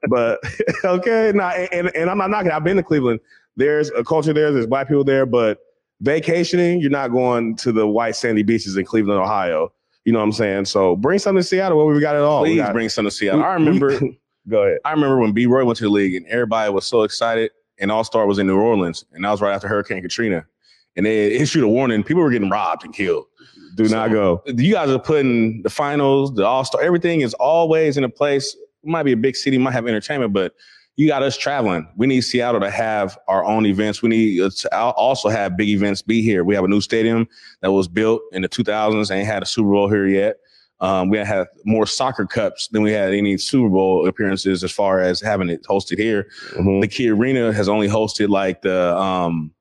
But 0.09 0.39
okay, 0.85 1.31
nah, 1.33 1.49
and, 1.49 1.69
and, 1.73 1.95
and 1.95 2.09
I'm 2.09 2.17
not 2.17 2.29
knocking. 2.29 2.51
I've 2.51 2.63
been 2.63 2.77
to 2.77 2.83
Cleveland. 2.83 3.19
There's 3.55 3.89
a 3.91 4.03
culture 4.03 4.33
there. 4.33 4.51
There's 4.51 4.67
black 4.67 4.87
people 4.87 5.03
there, 5.03 5.25
but 5.25 5.59
vacationing, 6.01 6.81
you're 6.81 6.89
not 6.89 7.09
going 7.09 7.55
to 7.57 7.71
the 7.71 7.87
white 7.87 8.15
sandy 8.15 8.43
beaches 8.43 8.75
in 8.75 8.85
Cleveland, 8.85 9.21
Ohio. 9.21 9.71
You 10.05 10.13
know 10.13 10.19
what 10.19 10.25
I'm 10.25 10.31
saying? 10.31 10.65
So 10.65 10.95
bring 10.95 11.19
something 11.19 11.41
to 11.41 11.47
Seattle 11.47 11.77
where 11.77 11.93
we 11.93 11.99
got 12.01 12.15
it 12.15 12.21
all. 12.21 12.41
We 12.43 12.49
Please 12.49 12.57
got- 12.57 12.73
bring 12.73 12.89
something 12.89 13.09
to 13.09 13.15
Seattle. 13.15 13.43
I 13.43 13.53
remember 13.53 13.99
Go 14.49 14.63
ahead. 14.63 14.79
I 14.83 14.91
remember 14.91 15.19
when 15.19 15.33
B 15.33 15.45
Roy 15.45 15.63
went 15.63 15.77
to 15.77 15.83
the 15.83 15.89
league 15.91 16.15
and 16.15 16.25
everybody 16.25 16.71
was 16.73 16.87
so 16.87 17.03
excited 17.03 17.51
and 17.77 17.91
All 17.91 18.03
Star 18.03 18.25
was 18.25 18.39
in 18.39 18.47
New 18.47 18.59
Orleans 18.59 19.05
and 19.13 19.23
that 19.23 19.29
was 19.29 19.39
right 19.39 19.53
after 19.53 19.67
Hurricane 19.67 20.01
Katrina. 20.01 20.45
And 20.95 21.05
they 21.05 21.27
issued 21.33 21.63
a 21.63 21.67
warning. 21.67 22.03
People 22.03 22.23
were 22.23 22.31
getting 22.31 22.49
robbed 22.49 22.83
and 22.83 22.93
killed. 22.93 23.25
Do 23.75 23.87
not 23.87 24.09
go. 24.11 24.41
You 24.47 24.73
guys 24.73 24.89
are 24.89 24.97
putting 24.99 25.61
the 25.61 25.69
finals, 25.69 26.33
the 26.33 26.45
All 26.45 26.65
Star, 26.65 26.81
everything 26.81 27.21
is 27.21 27.33
always 27.35 27.97
in 27.97 28.03
a 28.03 28.09
place. 28.09 28.55
It 28.83 28.89
might 28.89 29.03
be 29.03 29.11
a 29.11 29.17
big 29.17 29.35
city, 29.35 29.59
might 29.59 29.71
have 29.73 29.87
entertainment, 29.87 30.33
but 30.33 30.53
you 31.01 31.07
got 31.07 31.23
us 31.23 31.35
traveling. 31.35 31.87
We 31.95 32.05
need 32.05 32.21
Seattle 32.21 32.61
to 32.61 32.69
have 32.69 33.17
our 33.27 33.43
own 33.43 33.65
events. 33.65 34.03
We 34.03 34.09
need 34.09 34.39
uh, 34.39 34.51
to 34.55 34.75
also 34.75 35.29
have 35.29 35.57
big 35.57 35.69
events 35.69 36.03
be 36.03 36.21
here. 36.21 36.43
We 36.43 36.53
have 36.53 36.63
a 36.63 36.67
new 36.67 36.79
stadium 36.79 37.27
that 37.61 37.71
was 37.71 37.87
built 37.87 38.21
in 38.33 38.43
the 38.43 38.47
2000s, 38.47 39.09
ain't 39.09 39.25
had 39.25 39.41
a 39.41 39.47
Super 39.47 39.71
Bowl 39.71 39.89
here 39.89 40.05
yet. 40.05 40.35
Um, 40.79 41.09
we 41.09 41.17
had 41.17 41.47
more 41.65 41.87
soccer 41.87 42.27
cups 42.27 42.67
than 42.67 42.83
we 42.83 42.91
had 42.91 43.15
any 43.15 43.35
Super 43.39 43.67
Bowl 43.67 44.07
appearances 44.07 44.63
as 44.63 44.71
far 44.71 44.99
as 44.99 45.19
having 45.19 45.49
it 45.49 45.63
hosted 45.63 45.97
here. 45.97 46.27
Mhm. 46.51 46.81
The 46.81 46.87
Key 46.87 47.09
Arena 47.09 47.51
has 47.51 47.67
only 47.67 47.87
hosted 47.87 48.29
like 48.29 48.61
the 48.61 48.95
um 48.95 49.51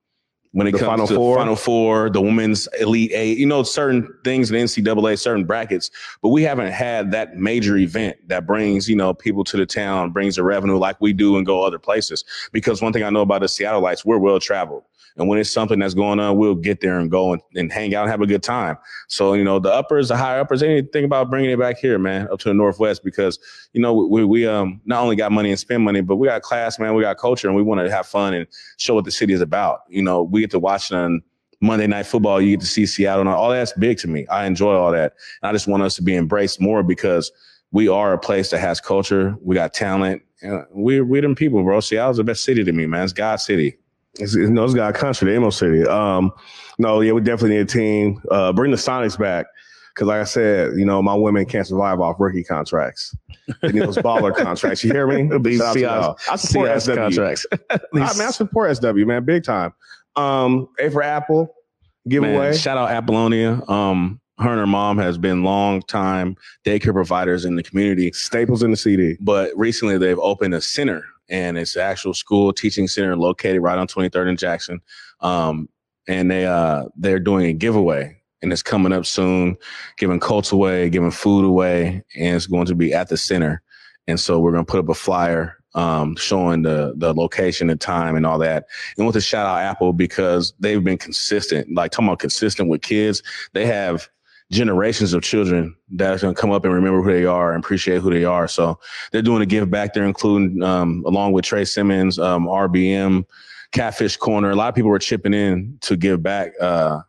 when 0.52 0.66
it 0.66 0.72
The 0.72 0.78
comes 0.78 0.88
Final 0.88 1.06
to 1.06 1.14
Four? 1.14 1.36
Final 1.38 1.56
Four, 1.56 2.10
the 2.10 2.20
Women's 2.20 2.68
Elite 2.80 3.12
Eight, 3.14 3.38
you 3.38 3.46
know, 3.46 3.62
certain 3.62 4.12
things 4.24 4.50
in 4.50 4.56
NCAA, 4.56 5.18
certain 5.18 5.44
brackets, 5.44 5.90
but 6.22 6.30
we 6.30 6.42
haven't 6.42 6.72
had 6.72 7.12
that 7.12 7.36
major 7.36 7.76
event 7.76 8.16
that 8.28 8.46
brings, 8.46 8.88
you 8.88 8.96
know, 8.96 9.14
people 9.14 9.44
to 9.44 9.56
the 9.56 9.66
town, 9.66 10.10
brings 10.10 10.36
the 10.36 10.42
revenue 10.42 10.76
like 10.76 11.00
we 11.00 11.12
do 11.12 11.36
and 11.36 11.46
go 11.46 11.62
other 11.62 11.78
places. 11.78 12.24
Because 12.52 12.82
one 12.82 12.92
thing 12.92 13.04
I 13.04 13.10
know 13.10 13.22
about 13.22 13.40
the 13.40 13.46
Seattleites, 13.46 14.04
we're 14.04 14.18
well 14.18 14.40
traveled. 14.40 14.84
And 15.16 15.28
when 15.28 15.38
it's 15.38 15.52
something 15.52 15.78
that's 15.78 15.94
going 15.94 16.20
on, 16.20 16.36
we'll 16.36 16.54
get 16.54 16.80
there 16.80 16.98
and 16.98 17.10
go 17.10 17.32
and, 17.32 17.42
and 17.54 17.72
hang 17.72 17.94
out 17.94 18.02
and 18.02 18.10
have 18.10 18.20
a 18.20 18.26
good 18.26 18.42
time. 18.42 18.76
So, 19.08 19.34
you 19.34 19.44
know, 19.44 19.58
the 19.58 19.72
uppers, 19.72 20.08
the 20.08 20.16
higher 20.16 20.40
uppers, 20.40 20.60
think 20.60 21.04
about 21.04 21.30
bringing 21.30 21.50
it 21.50 21.58
back 21.58 21.78
here, 21.78 21.98
man, 21.98 22.28
up 22.32 22.38
to 22.40 22.48
the 22.48 22.54
Northwest 22.54 23.04
because, 23.04 23.38
you 23.72 23.80
know, 23.80 23.94
we, 23.94 24.24
we 24.24 24.46
um 24.46 24.80
not 24.84 25.02
only 25.02 25.16
got 25.16 25.32
money 25.32 25.50
and 25.50 25.58
spend 25.58 25.82
money, 25.82 26.00
but 26.00 26.16
we 26.16 26.28
got 26.28 26.42
class, 26.42 26.78
man, 26.78 26.94
we 26.94 27.02
got 27.02 27.18
culture 27.18 27.48
and 27.48 27.56
we 27.56 27.62
want 27.62 27.80
to 27.80 27.90
have 27.90 28.06
fun 28.06 28.34
and 28.34 28.46
show 28.78 28.94
what 28.94 29.04
the 29.04 29.10
city 29.10 29.32
is 29.32 29.40
about. 29.40 29.80
You 29.88 30.02
know, 30.02 30.22
we 30.22 30.40
get 30.40 30.50
to 30.52 30.58
watch 30.58 30.92
on 30.92 31.22
Monday 31.60 31.86
night 31.86 32.06
football, 32.06 32.40
you 32.40 32.52
get 32.52 32.60
to 32.60 32.66
see 32.66 32.86
Seattle 32.86 33.20
and 33.20 33.28
all 33.28 33.50
that's 33.50 33.72
big 33.74 33.98
to 33.98 34.08
me. 34.08 34.26
I 34.28 34.46
enjoy 34.46 34.74
all 34.74 34.92
that. 34.92 35.14
And 35.42 35.48
I 35.48 35.52
just 35.52 35.68
want 35.68 35.82
us 35.82 35.94
to 35.96 36.02
be 36.02 36.16
embraced 36.16 36.60
more 36.60 36.82
because 36.82 37.30
we 37.72 37.86
are 37.86 38.12
a 38.12 38.18
place 38.18 38.50
that 38.50 38.60
has 38.60 38.80
culture. 38.80 39.36
We 39.42 39.54
got 39.54 39.74
talent. 39.74 40.22
We're, 40.70 41.04
we're 41.04 41.20
them 41.20 41.34
people, 41.34 41.62
bro. 41.62 41.80
Seattle's 41.80 42.16
the 42.16 42.24
best 42.24 42.44
city 42.44 42.64
to 42.64 42.72
me, 42.72 42.86
man. 42.86 43.04
It's 43.04 43.12
God's 43.12 43.44
city. 43.44 43.76
It's, 44.14 44.34
it's, 44.34 44.50
no, 44.50 44.64
it's 44.64 44.74
got 44.74 44.94
a 44.94 44.98
country, 44.98 45.30
the 45.30 45.36
Emo 45.36 45.50
City. 45.50 45.86
Um, 45.86 46.32
no, 46.78 47.00
yeah, 47.00 47.12
we 47.12 47.20
definitely 47.20 47.56
need 47.56 47.62
a 47.62 47.64
team. 47.64 48.20
Uh, 48.30 48.52
bring 48.52 48.70
the 48.70 48.76
Sonics 48.76 49.18
back. 49.18 49.46
Cause 49.96 50.06
like 50.06 50.20
I 50.20 50.24
said, 50.24 50.76
you 50.78 50.84
know, 50.84 51.02
my 51.02 51.14
women 51.14 51.44
can't 51.44 51.66
survive 51.66 52.00
off 52.00 52.16
rookie 52.20 52.44
contracts. 52.44 53.14
They 53.60 53.72
need 53.72 53.82
those 53.82 53.98
baller 53.98 54.34
contracts. 54.44 54.82
You 54.84 54.92
hear 54.92 55.06
me? 55.06 55.36
These 55.40 55.58
Shout 55.58 55.68
out 55.68 55.72
to 55.74 55.78
Seahawks- 55.78 55.82
y'all. 55.82 56.18
I 56.30 56.36
support 56.36 56.70
Seahawks 56.70 56.82
SW. 56.82 56.94
contracts. 56.94 57.46
I 57.70 57.78
mean, 57.92 58.02
I 58.04 58.30
support 58.30 58.76
SW, 58.76 58.84
man, 59.06 59.24
big 59.24 59.44
time. 59.44 59.74
Um, 60.16 60.68
A 60.78 60.90
for 60.90 61.02
Apple 61.02 61.54
giveaway. 62.08 62.32
Man, 62.50 62.54
shout 62.56 62.78
out 62.78 62.90
Apollonia. 62.90 63.60
Um, 63.68 64.20
her 64.38 64.50
and 64.50 64.60
her 64.60 64.66
mom 64.66 64.96
has 64.98 65.18
been 65.18 65.42
long 65.44 65.82
time 65.82 66.36
daycare 66.64 66.92
providers 66.94 67.44
in 67.44 67.56
the 67.56 67.62
community. 67.62 68.10
Staples 68.12 68.62
in 68.62 68.70
the 68.70 68.76
CD. 68.76 69.16
But 69.20 69.50
recently 69.56 69.98
they've 69.98 70.18
opened 70.18 70.54
a 70.54 70.60
center 70.62 71.04
and 71.30 71.56
it's 71.56 71.76
an 71.76 71.82
actual 71.82 72.12
school 72.12 72.52
teaching 72.52 72.88
center 72.88 73.16
located 73.16 73.62
right 73.62 73.78
on 73.78 73.86
23rd 73.86 74.28
and 74.28 74.38
Jackson. 74.38 74.80
Um, 75.20 75.68
and 76.08 76.30
they 76.30 76.44
uh 76.44 76.84
they're 76.96 77.20
doing 77.20 77.46
a 77.46 77.52
giveaway 77.52 78.16
and 78.42 78.52
it's 78.52 78.62
coming 78.62 78.92
up 78.92 79.06
soon, 79.06 79.56
giving 79.98 80.18
coats 80.18 80.50
away, 80.50 80.88
giving 80.88 81.10
food 81.10 81.44
away, 81.44 82.02
and 82.16 82.36
it's 82.36 82.46
going 82.46 82.66
to 82.66 82.74
be 82.74 82.92
at 82.92 83.08
the 83.08 83.16
center. 83.16 83.62
And 84.06 84.18
so 84.18 84.40
we're 84.40 84.52
gonna 84.52 84.64
put 84.64 84.80
up 84.80 84.88
a 84.88 84.94
flyer 84.94 85.56
um 85.74 86.16
showing 86.16 86.62
the 86.62 86.94
the 86.96 87.14
location, 87.14 87.68
the 87.68 87.76
time, 87.76 88.16
and 88.16 88.26
all 88.26 88.38
that. 88.38 88.66
And 88.96 89.06
want 89.06 89.14
to 89.14 89.20
shout 89.20 89.46
out 89.46 89.60
Apple 89.60 89.92
because 89.92 90.52
they've 90.58 90.82
been 90.82 90.98
consistent, 90.98 91.72
like 91.74 91.92
talking 91.92 92.08
about 92.08 92.18
consistent 92.18 92.68
with 92.68 92.82
kids. 92.82 93.22
They 93.52 93.66
have 93.66 94.08
generations 94.50 95.12
of 95.12 95.22
children 95.22 95.76
that 95.90 96.12
are 96.12 96.18
going 96.18 96.34
to 96.34 96.40
come 96.40 96.50
up 96.50 96.64
and 96.64 96.74
remember 96.74 97.02
who 97.02 97.12
they 97.12 97.24
are 97.24 97.52
and 97.52 97.64
appreciate 97.64 98.00
who 98.00 98.10
they 98.10 98.24
are. 98.24 98.48
So 98.48 98.78
they're 99.12 99.22
doing 99.22 99.42
a 99.42 99.46
give 99.46 99.70
back. 99.70 99.94
They're 99.94 100.04
including, 100.04 100.62
um, 100.62 101.04
along 101.06 101.32
with 101.32 101.44
Trey 101.44 101.64
Simmons, 101.64 102.18
um, 102.18 102.46
RBM, 102.46 103.24
Catfish 103.72 104.16
Corner. 104.16 104.50
A 104.50 104.56
lot 104.56 104.68
of 104.68 104.74
people 104.74 104.90
were 104.90 104.98
chipping 104.98 105.34
in 105.34 105.78
to 105.82 105.96
give 105.96 106.22
back, 106.22 106.52
uh, 106.60 107.00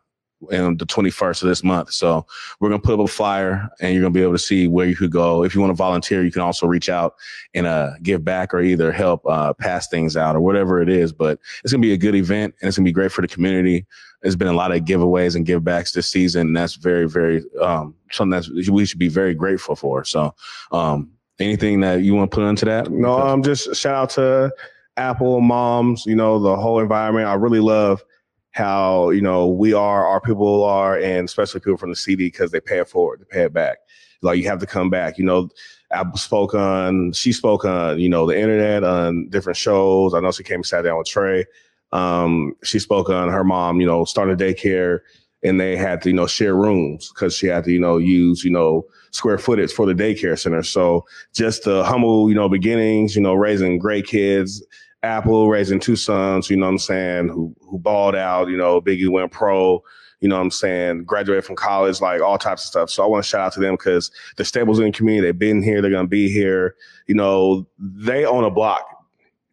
in 0.50 0.76
the 0.76 0.86
21st 0.86 1.42
of 1.42 1.48
this 1.48 1.62
month. 1.62 1.92
So 1.92 2.26
we're 2.60 2.68
going 2.68 2.80
to 2.80 2.86
put 2.86 2.94
up 2.94 3.04
a 3.04 3.08
flyer 3.08 3.68
and 3.80 3.92
you're 3.92 4.02
going 4.02 4.12
to 4.12 4.18
be 4.18 4.22
able 4.22 4.34
to 4.34 4.38
see 4.38 4.68
where 4.68 4.86
you 4.86 4.96
could 4.96 5.10
go. 5.10 5.44
If 5.44 5.54
you 5.54 5.60
want 5.60 5.70
to 5.70 5.76
volunteer, 5.76 6.24
you 6.24 6.32
can 6.32 6.42
also 6.42 6.66
reach 6.66 6.88
out 6.88 7.14
and, 7.54 7.66
uh, 7.66 7.92
give 8.02 8.24
back 8.24 8.52
or 8.52 8.60
either 8.60 8.92
help, 8.92 9.24
uh, 9.26 9.52
pass 9.54 9.88
things 9.88 10.16
out 10.16 10.36
or 10.36 10.40
whatever 10.40 10.80
it 10.80 10.88
is. 10.88 11.12
But 11.12 11.38
it's 11.62 11.72
going 11.72 11.82
to 11.82 11.86
be 11.86 11.94
a 11.94 11.98
good 11.98 12.14
event 12.14 12.54
and 12.60 12.68
it's 12.68 12.76
going 12.76 12.84
to 12.84 12.88
be 12.88 12.92
great 12.92 13.12
for 13.12 13.22
the 13.22 13.28
community. 13.28 13.86
There's 14.22 14.36
been 14.36 14.48
a 14.48 14.52
lot 14.52 14.72
of 14.72 14.82
giveaways 14.82 15.36
and 15.36 15.46
give 15.46 15.64
backs 15.64 15.92
this 15.92 16.08
season. 16.08 16.48
And 16.48 16.56
that's 16.56 16.76
very, 16.76 17.08
very, 17.08 17.42
um, 17.60 17.94
something 18.10 18.40
that 18.40 18.70
we 18.70 18.84
should 18.84 18.98
be 18.98 19.08
very 19.08 19.34
grateful 19.34 19.74
for. 19.74 20.04
So, 20.04 20.34
um, 20.70 21.10
anything 21.38 21.80
that 21.80 22.02
you 22.02 22.14
want 22.14 22.30
to 22.30 22.34
put 22.34 22.44
into 22.44 22.64
that? 22.66 22.90
No, 22.90 23.18
um, 23.18 23.42
just 23.42 23.74
shout 23.74 23.94
out 23.94 24.10
to 24.10 24.52
Apple 24.96 25.40
moms, 25.40 26.04
you 26.06 26.14
know, 26.14 26.38
the 26.38 26.56
whole 26.56 26.80
environment. 26.80 27.26
I 27.26 27.34
really 27.34 27.60
love 27.60 28.04
how, 28.52 29.10
you 29.10 29.20
know, 29.20 29.48
we 29.48 29.72
are, 29.72 30.06
our 30.06 30.20
people 30.20 30.64
are, 30.64 30.98
and 30.98 31.28
especially 31.28 31.60
people 31.60 31.78
from 31.78 31.90
the 31.90 31.96
CD 31.96 32.26
because 32.26 32.50
they 32.50 32.60
pay 32.60 32.78
it 32.78 32.88
forward, 32.88 33.20
they 33.20 33.24
pay 33.24 33.44
it 33.44 33.52
back. 33.52 33.78
Like 34.20 34.38
you 34.38 34.44
have 34.48 34.60
to 34.60 34.66
come 34.66 34.88
back, 34.88 35.18
you 35.18 35.24
know. 35.24 35.48
I 35.90 36.04
spoke 36.14 36.54
on, 36.54 37.12
she 37.12 37.32
spoke 37.32 37.66
on, 37.66 37.98
you 37.98 38.08
know, 38.08 38.26
the 38.26 38.38
internet 38.38 38.82
on 38.82 39.28
different 39.28 39.58
shows. 39.58 40.14
I 40.14 40.20
know 40.20 40.32
she 40.32 40.42
came 40.42 40.56
and 40.56 40.66
sat 40.66 40.82
down 40.82 40.96
with 40.96 41.06
Trey. 41.06 41.44
Um, 41.92 42.54
she 42.64 42.78
spoke 42.78 43.10
on 43.10 43.28
her 43.28 43.44
mom, 43.44 43.80
you 43.80 43.86
know, 43.86 44.06
starting 44.06 44.36
daycare 44.36 45.00
and 45.42 45.60
they 45.60 45.76
had 45.76 46.00
to, 46.02 46.08
you 46.08 46.14
know, 46.14 46.26
share 46.26 46.54
rooms 46.54 47.10
because 47.10 47.36
she 47.36 47.46
had 47.46 47.64
to, 47.64 47.72
you 47.72 47.80
know, 47.80 47.98
use, 47.98 48.44
you 48.44 48.50
know, 48.50 48.86
square 49.10 49.38
footage 49.38 49.72
for 49.72 49.86
the 49.86 49.94
daycare 49.94 50.38
center. 50.38 50.62
So 50.62 51.04
just 51.34 51.64
the 51.64 51.84
humble, 51.84 52.28
you 52.28 52.34
know, 52.34 52.48
beginnings, 52.48 53.14
you 53.14 53.22
know, 53.22 53.34
raising 53.34 53.78
great 53.78 54.06
kids, 54.06 54.64
Apple 55.02 55.48
raising 55.48 55.80
two 55.80 55.96
sons, 55.96 56.48
you 56.48 56.56
know 56.56 56.66
what 56.66 56.72
I'm 56.72 56.78
saying, 56.78 57.28
who 57.28 57.54
who 57.68 57.78
balled 57.78 58.14
out, 58.14 58.48
you 58.48 58.56
know, 58.56 58.80
Biggie 58.80 59.08
went 59.08 59.32
pro, 59.32 59.82
you 60.20 60.28
know 60.28 60.36
what 60.36 60.42
I'm 60.42 60.50
saying, 60.50 61.04
graduated 61.04 61.44
from 61.44 61.56
college, 61.56 62.00
like 62.00 62.20
all 62.20 62.38
types 62.38 62.62
of 62.62 62.68
stuff. 62.68 62.90
So 62.90 63.02
I 63.02 63.06
want 63.06 63.24
to 63.24 63.28
shout 63.28 63.40
out 63.40 63.52
to 63.54 63.60
them 63.60 63.74
because 63.74 64.10
they're 64.36 64.46
staples 64.46 64.78
in 64.78 64.86
the 64.86 64.92
community. 64.92 65.26
They've 65.26 65.38
been 65.38 65.62
here, 65.62 65.82
they're 65.82 65.90
gonna 65.90 66.06
be 66.06 66.30
here. 66.30 66.76
You 67.06 67.16
know, 67.16 67.66
they 67.78 68.24
own 68.24 68.44
a 68.44 68.50
block, 68.50 68.86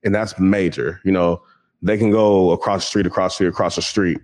and 0.04 0.14
that's 0.14 0.40
major. 0.40 1.02
You 1.04 1.12
know, 1.12 1.42
they 1.82 1.98
can 1.98 2.12
go 2.12 2.52
across 2.52 2.84
the 2.84 2.88
street, 2.88 3.08
across 3.08 3.34
the 3.34 3.36
street, 3.36 3.48
across 3.48 3.76
the 3.76 3.82
street. 3.82 4.20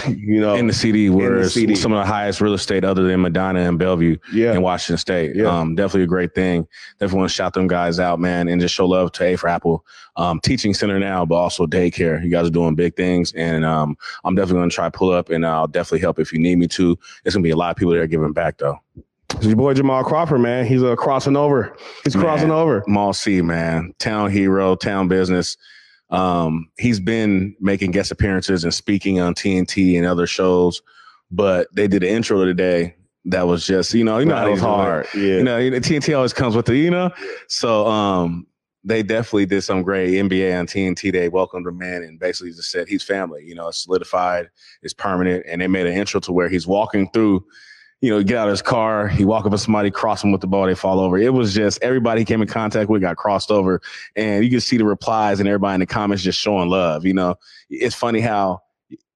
you 0.08 0.40
know, 0.40 0.54
in 0.54 0.66
the 0.66 0.72
CD, 0.72 1.08
where 1.08 1.38
it's 1.38 1.54
CD. 1.54 1.74
some 1.74 1.92
of 1.92 1.98
the 1.98 2.10
highest 2.10 2.40
real 2.40 2.54
estate 2.54 2.84
other 2.84 3.04
than 3.04 3.20
Medina 3.20 3.60
and 3.60 3.78
Bellevue 3.78 4.16
yeah. 4.32 4.52
in 4.52 4.62
Washington 4.62 4.98
State. 4.98 5.36
Yeah. 5.36 5.46
Um, 5.46 5.74
definitely 5.74 6.02
a 6.02 6.06
great 6.08 6.34
thing. 6.34 6.66
Definitely 6.98 7.18
want 7.18 7.30
to 7.30 7.34
shout 7.34 7.54
them 7.54 7.68
guys 7.68 8.00
out, 8.00 8.18
man, 8.18 8.48
and 8.48 8.60
just 8.60 8.74
show 8.74 8.86
love 8.86 9.12
to 9.12 9.24
A 9.24 9.36
for 9.36 9.48
Apple. 9.48 9.84
Um, 10.16 10.40
teaching 10.40 10.74
center 10.74 10.98
now, 10.98 11.24
but 11.24 11.36
also 11.36 11.66
daycare. 11.66 12.22
You 12.22 12.30
guys 12.30 12.46
are 12.46 12.50
doing 12.50 12.74
big 12.74 12.96
things, 12.96 13.32
and 13.32 13.64
um, 13.64 13.96
I'm 14.24 14.34
definitely 14.34 14.60
going 14.60 14.70
to 14.70 14.74
try 14.74 14.86
to 14.86 14.96
pull 14.96 15.10
up, 15.10 15.30
and 15.30 15.46
I'll 15.46 15.68
definitely 15.68 16.00
help 16.00 16.18
if 16.18 16.32
you 16.32 16.38
need 16.38 16.56
me 16.56 16.66
to. 16.68 16.98
There's 17.22 17.34
gonna 17.34 17.42
be 17.42 17.50
a 17.50 17.56
lot 17.56 17.70
of 17.70 17.76
people 17.76 17.92
there 17.92 18.06
giving 18.06 18.32
back 18.32 18.58
though. 18.58 18.80
It's 19.36 19.46
your 19.46 19.56
boy 19.56 19.74
Jamal 19.74 20.04
Crawford, 20.04 20.40
man. 20.40 20.64
He's 20.64 20.82
uh, 20.82 20.94
crossing 20.94 21.36
over. 21.36 21.76
He's 22.04 22.14
Man. 22.14 22.24
crossing 22.24 22.50
over. 22.50 22.84
Mall 22.86 23.12
C, 23.12 23.42
man, 23.42 23.92
town 23.98 24.30
hero, 24.30 24.76
town 24.76 25.08
business. 25.08 25.56
Um, 26.10 26.70
he's 26.78 27.00
been 27.00 27.56
making 27.60 27.90
guest 27.90 28.10
appearances 28.10 28.64
and 28.64 28.72
speaking 28.72 29.20
on 29.20 29.34
TNT 29.34 29.96
and 29.96 30.06
other 30.06 30.26
shows, 30.26 30.82
but 31.30 31.68
they 31.74 31.88
did 31.88 32.02
an 32.02 32.10
intro 32.10 32.44
today 32.44 32.94
that 33.26 33.46
was 33.46 33.66
just, 33.66 33.94
you 33.94 34.04
know, 34.04 34.18
you 34.18 34.26
know, 34.26 34.36
how 34.36 34.44
That 34.44 34.50
was 34.50 34.60
hard. 34.60 35.06
Yeah. 35.14 35.20
You 35.22 35.42
know, 35.44 35.58
you 35.58 35.70
know, 35.70 35.78
TNT 35.78 36.14
always 36.14 36.32
comes 36.32 36.54
with 36.54 36.66
the, 36.66 36.76
you 36.76 36.90
know. 36.90 37.10
So 37.48 37.86
um 37.86 38.46
they 38.84 39.02
definitely 39.02 39.46
did 39.46 39.62
some 39.62 39.82
great 39.82 40.10
NBA 40.10 40.58
on 40.58 40.66
TNT. 40.66 41.10
They 41.10 41.30
welcomed 41.30 41.66
him 41.66 41.80
in 41.80 42.02
and 42.02 42.20
basically 42.20 42.52
just 42.52 42.70
said 42.70 42.86
he's 42.86 43.02
family, 43.02 43.42
you 43.42 43.54
know, 43.54 43.68
it's 43.68 43.82
solidified, 43.82 44.50
it's 44.82 44.92
permanent. 44.92 45.46
And 45.48 45.62
they 45.62 45.68
made 45.68 45.86
an 45.86 45.94
intro 45.94 46.20
to 46.20 46.32
where 46.32 46.50
he's 46.50 46.66
walking 46.66 47.08
through, 47.12 47.46
you 48.04 48.10
know, 48.10 48.22
get 48.22 48.36
out 48.36 48.48
of 48.48 48.52
his 48.52 48.60
car, 48.60 49.08
he 49.08 49.24
walk 49.24 49.46
up 49.46 49.52
to 49.52 49.58
somebody, 49.58 49.90
cross 49.90 50.22
him 50.22 50.30
with 50.30 50.42
the 50.42 50.46
ball, 50.46 50.66
they 50.66 50.74
fall 50.74 51.00
over. 51.00 51.16
It 51.16 51.32
was 51.32 51.54
just 51.54 51.82
everybody 51.82 52.20
he 52.20 52.24
came 52.26 52.42
in 52.42 52.48
contact 52.48 52.90
with 52.90 53.00
got 53.00 53.16
crossed 53.16 53.50
over. 53.50 53.80
And 54.14 54.44
you 54.44 54.50
can 54.50 54.60
see 54.60 54.76
the 54.76 54.84
replies 54.84 55.40
and 55.40 55.48
everybody 55.48 55.74
in 55.74 55.80
the 55.80 55.86
comments 55.86 56.22
just 56.22 56.38
showing 56.38 56.68
love. 56.68 57.06
You 57.06 57.14
know, 57.14 57.36
it's 57.70 57.94
funny 57.94 58.20
how 58.20 58.60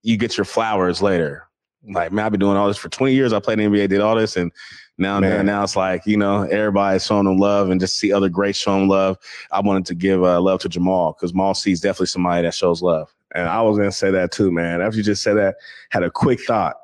you 0.02 0.16
get 0.16 0.38
your 0.38 0.46
flowers 0.46 1.02
later. 1.02 1.46
Like, 1.86 2.12
man, 2.12 2.24
I've 2.24 2.32
been 2.32 2.40
doing 2.40 2.56
all 2.56 2.66
this 2.66 2.78
for 2.78 2.88
20 2.88 3.12
years. 3.12 3.34
I 3.34 3.40
played 3.40 3.60
in 3.60 3.70
the 3.70 3.78
NBA, 3.78 3.88
did 3.90 4.00
all 4.00 4.16
this, 4.16 4.36
and 4.36 4.52
now, 4.96 5.20
Man. 5.20 5.46
now 5.46 5.62
it's 5.62 5.76
like, 5.76 6.06
you 6.06 6.16
know, 6.16 6.42
everybody's 6.42 7.06
showing 7.06 7.24
them 7.24 7.36
love 7.36 7.70
and 7.70 7.80
just 7.80 7.98
see 7.98 8.12
other 8.12 8.28
greats 8.28 8.58
showing 8.58 8.88
love. 8.88 9.16
I 9.52 9.60
wanted 9.60 9.86
to 9.86 9.94
give 9.94 10.24
uh, 10.24 10.40
love 10.40 10.60
to 10.62 10.68
Jamal 10.68 11.12
because 11.12 11.60
C 11.60 11.72
is 11.72 11.80
definitely 11.80 12.06
somebody 12.06 12.42
that 12.42 12.54
shows 12.54 12.82
love. 12.82 13.14
And 13.34 13.48
I 13.48 13.62
was 13.62 13.76
gonna 13.76 13.92
say 13.92 14.10
that 14.10 14.32
too, 14.32 14.50
man. 14.50 14.80
After 14.80 14.96
you 14.96 15.04
just 15.04 15.22
said 15.22 15.34
that, 15.34 15.56
had 15.90 16.02
a 16.02 16.10
quick 16.10 16.40
thought. 16.40 16.76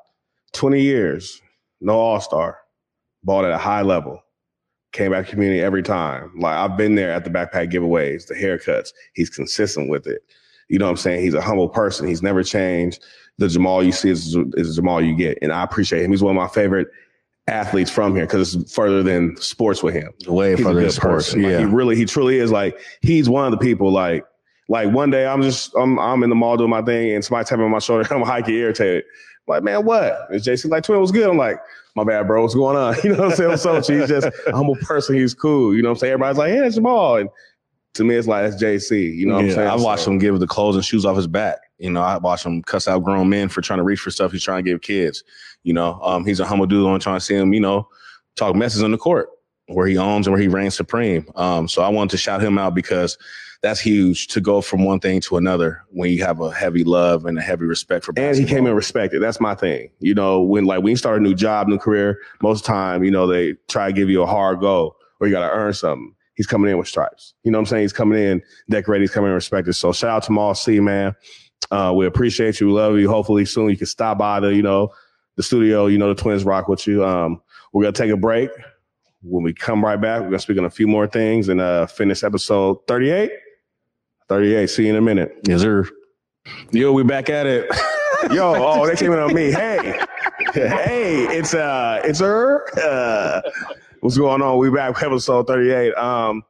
20 0.53 0.79
years, 0.79 1.41
no 1.85 1.99
all-star, 1.99 2.59
balled 3.23 3.45
at 3.45 3.51
a 3.51 3.57
high 3.57 3.83
level, 3.83 4.21
came 4.91 5.11
back 5.11 5.25
to 5.25 5.31
community 5.31 5.61
every 5.61 5.83
time. 5.83 6.31
Like 6.37 6.55
I've 6.57 6.77
been 6.77 6.95
there 6.95 7.11
at 7.11 7.23
the 7.23 7.29
backpack 7.29 7.71
giveaways, 7.71 8.27
the 8.27 8.33
haircuts. 8.33 8.89
He's 9.13 9.29
consistent 9.29 9.89
with 9.89 10.07
it. 10.07 10.21
You 10.67 10.79
know 10.79 10.85
what 10.85 10.91
I'm 10.91 10.97
saying? 10.97 11.21
He's 11.21 11.35
a 11.35 11.41
humble 11.41 11.69
person. 11.69 12.07
He's 12.07 12.23
never 12.23 12.43
changed. 12.43 13.03
The 13.37 13.47
Jamal 13.47 13.83
you 13.83 13.91
see 13.91 14.09
is, 14.09 14.35
is 14.53 14.69
the 14.69 14.73
Jamal 14.73 15.01
you 15.01 15.15
get. 15.15 15.37
And 15.41 15.51
I 15.51 15.63
appreciate 15.63 16.01
him. 16.03 16.11
He's 16.11 16.23
one 16.23 16.35
of 16.35 16.41
my 16.41 16.47
favorite 16.47 16.87
athletes 17.47 17.91
from 17.91 18.15
here 18.15 18.25
because 18.25 18.55
it's 18.55 18.73
further 18.73 19.03
than 19.03 19.37
sports 19.37 19.83
with 19.83 19.93
him. 19.93 20.11
Way 20.25 20.55
He's 20.55 20.65
further 20.65 20.81
than 20.81 20.89
sports. 20.89 21.27
person. 21.27 21.43
Like, 21.43 21.51
yeah. 21.51 21.59
he 21.59 21.65
really, 21.65 21.95
he 21.95 22.05
truly 22.05 22.39
is 22.39 22.51
like, 22.51 22.79
he's 23.01 23.29
one 23.29 23.45
of 23.45 23.51
the 23.51 23.63
people 23.63 23.91
like, 23.91 24.25
like 24.69 24.91
one 24.91 25.11
day 25.11 25.27
I'm 25.27 25.43
just, 25.43 25.71
I'm, 25.77 25.99
I'm 25.99 26.23
in 26.23 26.29
the 26.29 26.35
mall 26.35 26.57
doing 26.57 26.71
my 26.71 26.81
thing 26.81 27.11
and 27.11 27.23
somebody 27.23 27.45
tapping 27.45 27.65
on 27.65 27.69
my 27.69 27.77
shoulder. 27.77 28.07
I'm 28.13 28.23
hiking 28.23 28.55
irritated. 28.55 29.03
Like, 29.47 29.63
man, 29.63 29.85
what? 29.85 30.29
And 30.31 30.41
JC 30.41 30.69
like, 30.69 30.83
twin 30.83 30.99
was 30.99 31.11
good. 31.11 31.29
I'm 31.29 31.37
like, 31.37 31.57
my 31.95 32.03
bad, 32.03 32.27
bro. 32.27 32.41
What's 32.41 32.55
going 32.55 32.75
on? 32.77 32.95
You 33.03 33.11
know 33.11 33.17
what 33.23 33.31
I'm 33.31 33.35
saying? 33.35 33.49
What's 33.49 33.65
up? 33.65 33.85
He's 33.85 34.07
just 34.09 34.27
a 34.47 34.51
humble 34.51 34.75
person. 34.77 35.15
He's 35.15 35.33
cool. 35.33 35.75
You 35.75 35.81
know 35.81 35.89
what 35.89 35.95
I'm 35.95 35.99
saying? 35.99 36.13
Everybody's 36.13 36.37
like, 36.37 36.53
yeah, 36.53 36.61
that's 36.61 36.75
Jamal. 36.75 37.17
And 37.17 37.29
to 37.93 38.03
me, 38.03 38.15
it's 38.15 38.27
like, 38.27 38.49
that's 38.49 38.61
JC. 38.61 39.15
You 39.15 39.27
know 39.27 39.35
what 39.35 39.45
I'm 39.45 39.51
saying? 39.51 39.67
I 39.67 39.75
watched 39.75 40.03
So- 40.03 40.11
him 40.11 40.17
give 40.17 40.39
the 40.39 40.47
clothes 40.47 40.75
and 40.75 40.83
shoes 40.83 41.05
off 41.05 41.15
his 41.15 41.27
back. 41.27 41.59
You 41.77 41.91
know, 41.91 42.01
I 42.01 42.17
watched 42.17 42.45
him 42.45 42.61
cuss 42.63 42.87
out 42.87 43.03
grown 43.03 43.27
men 43.29 43.49
for 43.49 43.61
trying 43.61 43.77
to 43.77 43.83
reach 43.83 43.99
for 43.99 44.09
stuff 44.09 44.31
he's 44.31 44.43
trying 44.43 44.63
to 44.63 44.69
give 44.71 44.81
kids. 44.81 45.23
You 45.63 45.73
know, 45.73 45.99
um, 46.01 46.25
he's 46.25 46.39
a 46.39 46.45
humble 46.45 46.65
dude. 46.65 46.87
I'm 46.87 46.99
trying 46.99 47.17
to 47.17 47.25
see 47.25 47.35
him, 47.35 47.53
you 47.53 47.59
know, 47.59 47.87
talk 48.35 48.55
messes 48.55 48.81
on 48.83 48.91
the 48.91 48.97
court 48.97 49.29
where 49.67 49.87
he 49.87 49.97
owns 49.97 50.27
and 50.27 50.33
where 50.33 50.41
he 50.41 50.47
reigns 50.47 50.75
supreme. 50.75 51.25
Um, 51.35 51.67
so 51.67 51.81
I 51.81 51.89
wanted 51.89 52.11
to 52.11 52.17
shout 52.17 52.41
him 52.41 52.57
out 52.57 52.75
because 52.75 53.17
that's 53.65 53.79
huge 53.79 54.27
to 54.27 54.39
go 54.39 54.61
from 54.61 54.85
one 54.85 54.99
thing 54.99 55.19
to 55.19 55.37
another 55.37 55.83
when 55.89 56.11
you 56.11 56.23
have 56.23 56.39
a 56.39 56.53
heavy 56.53 56.83
love 56.83 57.25
and 57.25 57.35
a 57.39 57.41
heavy 57.41 57.65
respect 57.65 58.05
for 58.05 58.13
and 58.15 58.37
he 58.37 58.45
came 58.45 58.67
in 58.67 58.75
respected. 58.75 59.23
That's 59.23 59.39
my 59.39 59.55
thing. 59.55 59.89
You 59.99 60.13
know, 60.13 60.39
when 60.39 60.65
like 60.65 60.83
when 60.83 60.91
you 60.91 60.97
start 60.97 61.19
a 61.19 61.23
new 61.23 61.33
job, 61.33 61.67
new 61.67 61.79
career, 61.79 62.19
most 62.43 62.59
of 62.59 62.65
the 62.67 62.67
time, 62.67 63.03
you 63.03 63.09
know, 63.09 63.25
they 63.25 63.55
try 63.67 63.87
to 63.87 63.93
give 63.93 64.07
you 64.07 64.21
a 64.21 64.27
hard 64.27 64.59
go 64.59 64.95
or 65.19 65.25
you 65.25 65.33
got 65.33 65.47
to 65.47 65.51
earn 65.51 65.73
something. 65.73 66.13
He's 66.35 66.45
coming 66.45 66.69
in 66.69 66.77
with 66.77 66.87
stripes. 66.87 67.33
You 67.41 67.49
know 67.49 67.57
what 67.57 67.61
I'm 67.61 67.65
saying? 67.65 67.81
He's 67.81 67.93
coming 67.93 68.21
in 68.21 68.43
decorated. 68.69 69.01
He's 69.01 69.11
coming 69.11 69.29
in 69.29 69.33
respected. 69.33 69.73
So 69.73 69.91
shout 69.91 70.11
out 70.11 70.23
to 70.23 70.31
Maul 70.31 70.53
C, 70.53 70.79
man. 70.79 71.15
Uh, 71.71 71.91
we 71.95 72.05
appreciate 72.05 72.59
you. 72.59 72.67
We 72.67 72.73
love 72.73 72.99
you. 72.99 73.09
Hopefully 73.09 73.45
soon 73.45 73.71
you 73.71 73.77
can 73.77 73.87
stop 73.87 74.19
by 74.19 74.41
the, 74.41 74.49
you 74.49 74.61
know, 74.61 74.91
the 75.37 75.43
studio. 75.43 75.87
You 75.87 75.97
know, 75.97 76.13
the 76.13 76.21
twins 76.21 76.43
rock 76.43 76.67
with 76.67 76.85
you. 76.85 77.03
Um, 77.03 77.41
we're 77.73 77.85
to 77.85 77.91
take 77.91 78.11
a 78.11 78.17
break. 78.17 78.51
When 79.23 79.43
we 79.43 79.53
come 79.53 79.83
right 79.83 79.99
back, 79.99 80.21
we're 80.21 80.29
to 80.29 80.39
speak 80.39 80.59
on 80.59 80.65
a 80.65 80.69
few 80.69 80.85
more 80.85 81.07
things 81.07 81.49
and 81.49 81.59
uh, 81.59 81.87
finish 81.87 82.23
episode 82.23 82.85
38. 82.87 83.31
38. 84.29 84.69
See 84.69 84.83
you 84.83 84.89
in 84.91 84.95
a 84.95 85.01
minute. 85.01 85.37
Yes, 85.47 85.61
sir. 85.61 85.87
Yo, 86.71 86.91
we 86.91 87.03
back 87.03 87.29
at 87.29 87.45
it. 87.45 87.69
Yo, 88.31 88.53
oh, 88.55 88.87
they 88.87 88.95
came 88.95 89.11
in 89.11 89.19
on 89.19 89.33
me. 89.33 89.53
Hey, 90.53 90.69
hey, 90.69 91.37
it's 91.37 91.53
uh, 91.53 92.01
it's 92.05 92.19
her. 92.19 92.65
Uh, 92.79 93.41
what's 93.99 94.17
going 94.17 94.41
on? 94.41 94.57
We 94.57 94.69
back 94.69 94.93
with 94.93 95.03
episode 95.03 95.47
thirty 95.47 95.71
eight. 95.71 95.93
Um, 95.95 96.43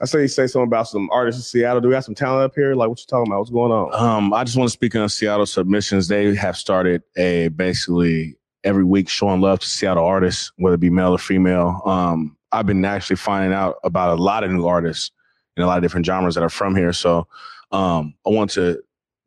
I 0.00 0.04
say 0.04 0.22
you 0.22 0.28
say 0.28 0.46
something 0.46 0.68
about 0.68 0.88
some 0.88 1.08
artists 1.10 1.40
in 1.40 1.60
Seattle. 1.60 1.80
Do 1.80 1.88
we 1.88 1.94
have 1.94 2.04
some 2.04 2.14
talent 2.14 2.44
up 2.44 2.54
here? 2.54 2.74
Like, 2.74 2.88
what 2.88 3.00
you 3.00 3.06
talking 3.08 3.30
about? 3.30 3.40
What's 3.40 3.50
going 3.50 3.72
on? 3.72 3.94
Um, 3.94 4.32
I 4.32 4.44
just 4.44 4.56
want 4.56 4.68
to 4.68 4.72
speak 4.72 4.94
on 4.94 5.08
Seattle 5.08 5.46
submissions. 5.46 6.06
They 6.06 6.34
have 6.36 6.56
started 6.56 7.02
a 7.16 7.48
basically 7.48 8.36
every 8.62 8.84
week 8.84 9.08
showing 9.08 9.40
love 9.40 9.58
to 9.60 9.66
Seattle 9.66 10.04
artists, 10.04 10.52
whether 10.56 10.74
it 10.74 10.80
be 10.80 10.90
male 10.90 11.12
or 11.12 11.18
female. 11.18 11.82
Um, 11.86 12.36
I've 12.52 12.66
been 12.66 12.84
actually 12.84 13.16
finding 13.16 13.52
out 13.52 13.76
about 13.82 14.16
a 14.16 14.22
lot 14.22 14.44
of 14.44 14.50
new 14.52 14.66
artists 14.66 15.10
in 15.56 15.62
a 15.62 15.66
lot 15.66 15.78
of 15.78 15.82
different 15.82 16.06
genres 16.06 16.34
that 16.34 16.44
are 16.44 16.50
from 16.50 16.74
here. 16.76 16.92
So 16.92 17.26
um, 17.72 18.14
I 18.26 18.30
want 18.30 18.50
to 18.52 18.80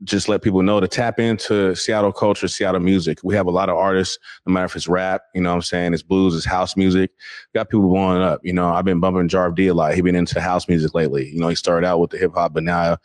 just 0.03 0.27
let 0.27 0.41
people 0.41 0.61
know 0.63 0.79
to 0.79 0.87
tap 0.87 1.19
into 1.19 1.75
Seattle 1.75 2.11
culture, 2.11 2.47
Seattle 2.47 2.81
music. 2.81 3.19
We 3.23 3.35
have 3.35 3.47
a 3.47 3.51
lot 3.51 3.69
of 3.69 3.77
artists, 3.77 4.17
no 4.45 4.51
matter 4.51 4.65
if 4.65 4.75
it's 4.75 4.87
rap, 4.87 5.21
you 5.33 5.41
know 5.41 5.49
what 5.51 5.55
I'm 5.55 5.61
saying, 5.61 5.93
it's 5.93 6.03
blues, 6.03 6.35
it's 6.35 6.45
house 6.45 6.75
music. 6.75 7.11
We 7.53 7.57
got 7.57 7.69
people 7.69 7.87
blowing 7.87 8.21
up. 8.21 8.41
You 8.43 8.53
know, 8.53 8.73
I've 8.73 8.85
been 8.85 8.99
bumping 8.99 9.29
Jarv 9.29 9.55
Dee 9.55 9.67
a 9.67 9.73
lot. 9.73 9.93
He's 9.93 10.03
been 10.03 10.15
into 10.15 10.41
house 10.41 10.67
music 10.67 10.93
lately. 10.93 11.29
You 11.29 11.39
know, 11.39 11.47
he 11.47 11.55
started 11.55 11.87
out 11.87 11.99
with 11.99 12.09
the 12.09 12.17
hip 12.17 12.33
hop, 12.33 12.53
but 12.53 12.63
now 12.63 12.97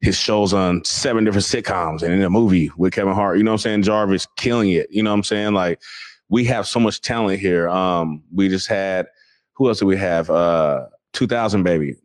his 0.00 0.16
shows 0.16 0.54
on 0.54 0.84
seven 0.84 1.24
different 1.24 1.44
sitcoms 1.44 2.02
and 2.02 2.12
in 2.14 2.22
a 2.22 2.30
movie 2.30 2.70
with 2.76 2.92
Kevin 2.92 3.14
Hart. 3.14 3.36
You 3.36 3.44
know 3.44 3.50
what 3.50 3.66
I'm 3.66 3.82
saying? 3.82 3.82
Jarvis 3.82 4.22
is 4.22 4.28
killing 4.36 4.70
it. 4.70 4.88
You 4.90 5.02
know 5.02 5.10
what 5.10 5.16
I'm 5.16 5.24
saying? 5.24 5.54
Like 5.54 5.82
we 6.28 6.44
have 6.44 6.66
so 6.66 6.78
much 6.78 7.00
talent 7.00 7.40
here. 7.40 7.68
Um, 7.68 8.22
we 8.32 8.48
just 8.48 8.68
had 8.68 9.06
who 9.54 9.68
else 9.68 9.80
do 9.80 9.86
we 9.86 9.96
have? 9.96 10.30
Uh 10.30 10.86
2000 11.14 11.62
baby. 11.62 11.96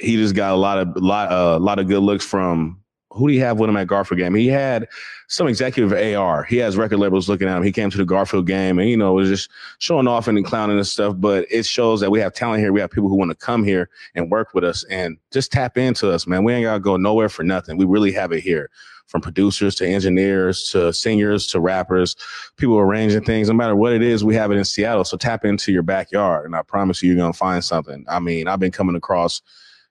He 0.00 0.16
just 0.16 0.34
got 0.34 0.52
a 0.52 0.56
lot 0.56 0.78
of 0.78 0.96
lot 0.96 1.30
a 1.30 1.56
uh, 1.56 1.58
lot 1.58 1.78
of 1.78 1.86
good 1.88 2.00
looks 2.00 2.24
from 2.24 2.80
who 3.12 3.26
do 3.28 3.34
you 3.34 3.40
have 3.40 3.58
with 3.58 3.68
him 3.68 3.76
at 3.76 3.88
Garfield 3.88 4.18
game? 4.18 4.34
He 4.34 4.46
had 4.46 4.86
some 5.28 5.48
executive 5.48 5.92
AR. 5.92 6.44
He 6.44 6.58
has 6.58 6.76
record 6.76 6.98
labels 6.98 7.28
looking 7.28 7.48
at 7.48 7.56
him. 7.56 7.62
He 7.62 7.72
came 7.72 7.90
to 7.90 7.98
the 7.98 8.04
Garfield 8.04 8.46
game 8.46 8.78
and 8.78 8.88
you 8.88 8.96
know 8.96 9.12
was 9.14 9.28
just 9.28 9.50
showing 9.78 10.06
off 10.06 10.28
and 10.28 10.44
clowning 10.44 10.76
and 10.76 10.86
stuff. 10.86 11.16
But 11.18 11.46
it 11.50 11.66
shows 11.66 12.00
that 12.00 12.10
we 12.10 12.20
have 12.20 12.32
talent 12.32 12.60
here. 12.60 12.72
We 12.72 12.80
have 12.80 12.90
people 12.90 13.08
who 13.08 13.16
want 13.16 13.30
to 13.30 13.34
come 13.34 13.64
here 13.64 13.90
and 14.14 14.30
work 14.30 14.54
with 14.54 14.64
us 14.64 14.84
and 14.84 15.18
just 15.32 15.50
tap 15.50 15.76
into 15.76 16.10
us, 16.10 16.26
man. 16.26 16.44
We 16.44 16.52
ain't 16.52 16.64
gotta 16.64 16.80
go 16.80 16.96
nowhere 16.96 17.28
for 17.28 17.42
nothing. 17.42 17.76
We 17.76 17.84
really 17.84 18.12
have 18.12 18.32
it 18.32 18.40
here. 18.40 18.70
From 19.06 19.22
producers 19.22 19.74
to 19.76 19.88
engineers 19.88 20.70
to 20.70 20.92
singers 20.92 21.48
to 21.48 21.58
rappers, 21.58 22.14
people 22.56 22.78
arranging 22.78 23.24
things, 23.24 23.48
no 23.48 23.54
matter 23.54 23.74
what 23.74 23.92
it 23.92 24.02
is, 24.02 24.22
we 24.22 24.36
have 24.36 24.52
it 24.52 24.56
in 24.56 24.64
Seattle. 24.64 25.04
So 25.04 25.16
tap 25.16 25.44
into 25.44 25.72
your 25.72 25.82
backyard, 25.82 26.46
and 26.46 26.54
I 26.54 26.62
promise 26.62 27.02
you, 27.02 27.08
you're 27.08 27.20
gonna 27.20 27.32
find 27.32 27.64
something. 27.64 28.04
I 28.08 28.20
mean, 28.20 28.46
I've 28.46 28.60
been 28.60 28.70
coming 28.70 28.94
across 28.94 29.42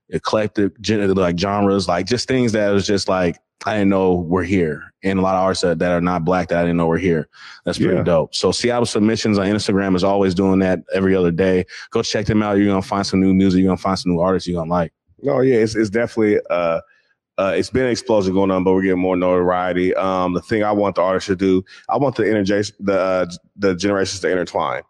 eclectic 0.10 0.74
like 1.16 1.38
genres, 1.38 1.88
like 1.88 2.06
just 2.06 2.28
things 2.28 2.52
that 2.54 2.70
was 2.70 2.86
just 2.88 3.08
like 3.08 3.38
I 3.66 3.74
didn't 3.74 3.90
know 3.90 4.16
were 4.16 4.44
here, 4.44 4.84
and 5.04 5.20
a 5.20 5.22
lot 5.22 5.36
of 5.36 5.44
artists 5.44 5.64
that, 5.64 5.80
that 5.80 5.92
are 5.92 6.00
not 6.02 6.24
black 6.24 6.48
that 6.48 6.60
I 6.60 6.62
didn't 6.62 6.78
know 6.78 6.88
were 6.88 6.98
here. 6.98 7.28
That's 7.66 7.78
pretty 7.78 7.96
Yeah. 7.96 8.04
dope. 8.04 8.34
So 8.34 8.52
Seattle 8.52 8.86
submissions 8.86 9.38
on 9.38 9.48
Instagram 9.48 9.96
is 9.96 10.04
always 10.04 10.34
doing 10.34 10.60
that 10.60 10.80
every 10.94 11.16
other 11.16 11.32
day. 11.32 11.66
Go 11.92 12.02
check 12.02 12.26
them 12.26 12.42
out. 12.42 12.58
You're 12.58 12.68
gonna 12.68 12.82
find 12.82 13.06
some 13.06 13.20
new 13.20 13.34
music. 13.34 13.60
You're 13.60 13.68
gonna 13.70 13.78
find 13.78 14.00
some 14.00 14.14
new 14.14 14.20
artists 14.20 14.48
you're 14.48 14.60
gonna 14.60 14.72
like. 14.72 14.94
No, 15.22 15.42
yeah, 15.42 15.58
it's 15.58 15.76
it's 15.76 15.90
definitely 15.90 16.40
uh 16.50 16.80
uh, 17.38 17.54
it's 17.56 17.70
been 17.70 17.86
an 17.86 17.92
explosion 17.92 18.34
going 18.34 18.52
on, 18.52 18.66
but 18.66 18.74
we're 18.74 18.82
getting 18.82 19.00
more 19.00 19.16
notoriety. 19.16 19.96
Um, 19.96 20.34
the 20.34 20.42
thing 20.42 20.62
I 20.62 20.74
want 20.74 20.96
the 20.96 21.02
artists 21.02 21.28
to 21.28 21.38
do, 21.38 21.64
I 21.88 21.96
want 21.96 22.18
the 22.18 22.24
interge- 22.24 22.74
the 22.82 23.00
uh, 23.00 23.26
the 23.56 23.76
generations 23.76 24.20
to 24.20 24.30
intertwine. 24.30 24.82